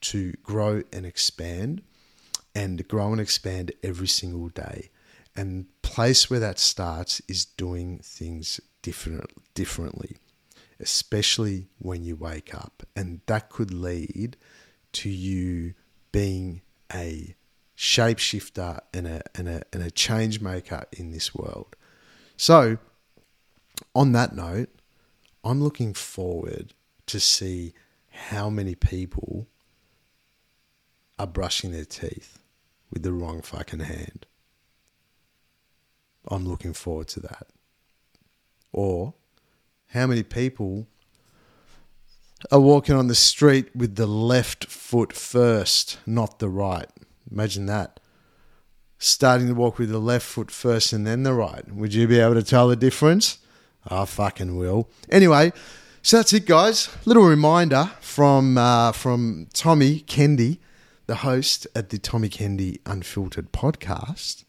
to 0.00 0.32
grow 0.42 0.82
and 0.92 1.04
expand 1.04 1.82
and 2.54 2.86
grow 2.88 3.12
and 3.12 3.20
expand 3.20 3.72
every 3.82 4.08
single 4.08 4.48
day. 4.48 4.90
And 5.38 5.66
place 5.82 6.28
where 6.28 6.40
that 6.40 6.58
starts 6.58 7.22
is 7.28 7.44
doing 7.44 8.00
things 8.02 8.60
different, 8.82 9.30
differently, 9.54 10.16
especially 10.80 11.68
when 11.78 12.02
you 12.02 12.16
wake 12.16 12.52
up. 12.52 12.82
And 12.96 13.20
that 13.26 13.48
could 13.48 13.72
lead 13.72 14.36
to 14.94 15.08
you 15.08 15.74
being 16.10 16.62
a 16.92 17.36
shapeshifter 17.76 18.80
and 18.92 19.06
a, 19.06 19.22
and 19.36 19.48
a, 19.48 19.62
and 19.72 19.80
a 19.80 19.92
change 19.92 20.40
maker 20.40 20.86
in 20.90 21.12
this 21.12 21.32
world. 21.32 21.76
So, 22.36 22.78
on 23.94 24.10
that 24.10 24.34
note, 24.34 24.70
I'm 25.44 25.62
looking 25.62 25.94
forward 25.94 26.74
to 27.06 27.20
see 27.20 27.74
how 28.10 28.50
many 28.50 28.74
people 28.74 29.46
are 31.16 31.28
brushing 31.28 31.70
their 31.70 31.84
teeth 31.84 32.40
with 32.90 33.04
the 33.04 33.12
wrong 33.12 33.40
fucking 33.40 33.80
hand. 33.80 34.26
I'm 36.28 36.46
looking 36.46 36.72
forward 36.72 37.08
to 37.08 37.20
that. 37.20 37.48
Or 38.72 39.14
how 39.88 40.06
many 40.06 40.22
people 40.22 40.86
are 42.52 42.60
walking 42.60 42.94
on 42.94 43.08
the 43.08 43.14
street 43.14 43.74
with 43.74 43.96
the 43.96 44.06
left 44.06 44.66
foot 44.66 45.12
first, 45.12 45.98
not 46.06 46.38
the 46.38 46.48
right? 46.48 46.88
Imagine 47.30 47.66
that. 47.66 48.00
Starting 48.98 49.48
to 49.48 49.54
walk 49.54 49.78
with 49.78 49.90
the 49.90 49.98
left 49.98 50.26
foot 50.26 50.50
first 50.50 50.92
and 50.92 51.06
then 51.06 51.22
the 51.22 51.32
right. 51.32 51.72
Would 51.72 51.94
you 51.94 52.06
be 52.06 52.18
able 52.18 52.34
to 52.34 52.42
tell 52.42 52.68
the 52.68 52.76
difference? 52.76 53.38
I 53.86 54.04
fucking 54.04 54.56
will. 54.56 54.90
Anyway, 55.08 55.52
so 56.02 56.18
that's 56.18 56.32
it, 56.32 56.46
guys. 56.46 56.88
Little 57.04 57.24
reminder 57.24 57.90
from 58.00 58.58
uh, 58.58 58.92
from 58.92 59.48
Tommy 59.52 60.00
Kende, 60.00 60.58
the 61.06 61.16
host 61.16 61.66
at 61.74 61.90
the 61.90 61.98
Tommy 61.98 62.28
Kende 62.28 62.80
Unfiltered 62.86 63.52
podcast. 63.52 64.44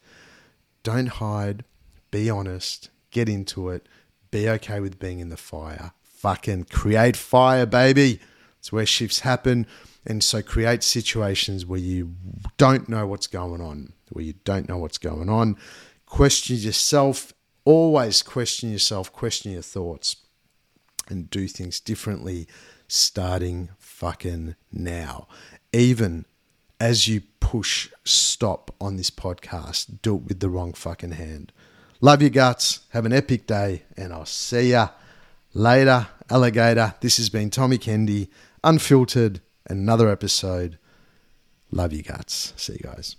Don't 0.92 1.06
hide, 1.06 1.66
be 2.10 2.32
honest, 2.32 2.90
get 3.12 3.30
into 3.30 3.70
it, 3.70 3.86
be 4.32 4.50
okay 4.50 4.80
with 4.80 4.98
being 4.98 5.20
in 5.20 5.30
the 5.30 5.38
fire. 5.38 5.92
Fucking 6.02 6.64
create 6.64 7.16
fire, 7.16 7.68
baby. 7.68 8.20
It's 8.58 8.72
where 8.72 8.88
shifts 8.88 9.20
happen. 9.20 9.68
And 10.04 10.24
so 10.24 10.42
create 10.42 10.82
situations 10.82 11.64
where 11.64 11.80
you 11.80 12.16
don't 12.58 12.90
know 12.90 13.06
what's 13.06 13.28
going 13.28 13.62
on, 13.62 13.94
where 14.10 14.26
you 14.26 14.34
don't 14.44 14.68
know 14.68 14.80
what's 14.80 14.98
going 14.98 15.30
on. 15.30 15.58
Question 16.08 16.56
yourself. 16.56 17.34
Always 17.66 18.24
question 18.24 18.72
yourself, 18.72 19.14
question 19.14 19.52
your 19.52 19.62
thoughts, 19.62 20.16
and 21.08 21.30
do 21.30 21.48
things 21.48 21.80
differently 21.80 22.48
starting 22.88 23.70
fucking 23.78 24.56
now. 24.72 25.28
Even 25.72 26.26
as 26.80 27.08
you 27.08 27.22
push 27.40 27.90
stop 28.04 28.74
on 28.80 28.96
this 28.96 29.10
podcast, 29.10 30.02
do 30.02 30.16
it 30.16 30.24
with 30.24 30.40
the 30.40 30.50
wrong 30.50 30.74
fucking 30.74 31.12
hand. 31.12 31.52
Love 32.02 32.22
your 32.22 32.30
guts. 32.30 32.82
Have 32.92 33.06
an 33.06 33.14
epic 33.14 33.46
day, 33.46 33.84
and 33.98 34.14
I'll 34.14 34.26
see 34.26 34.72
ya 34.72 34.90
later, 35.54 36.08
alligator. 36.30 36.96
This 37.02 37.18
has 37.18 37.30
been 37.30 37.50
Tommy 37.50 37.78
Kende, 37.78 38.30
unfiltered, 38.64 39.42
another 39.68 40.10
episode. 40.10 40.78
Love 41.72 41.92
you 41.94 42.04
guts. 42.04 42.54
See 42.56 42.74
you 42.74 42.80
guys. 42.80 43.16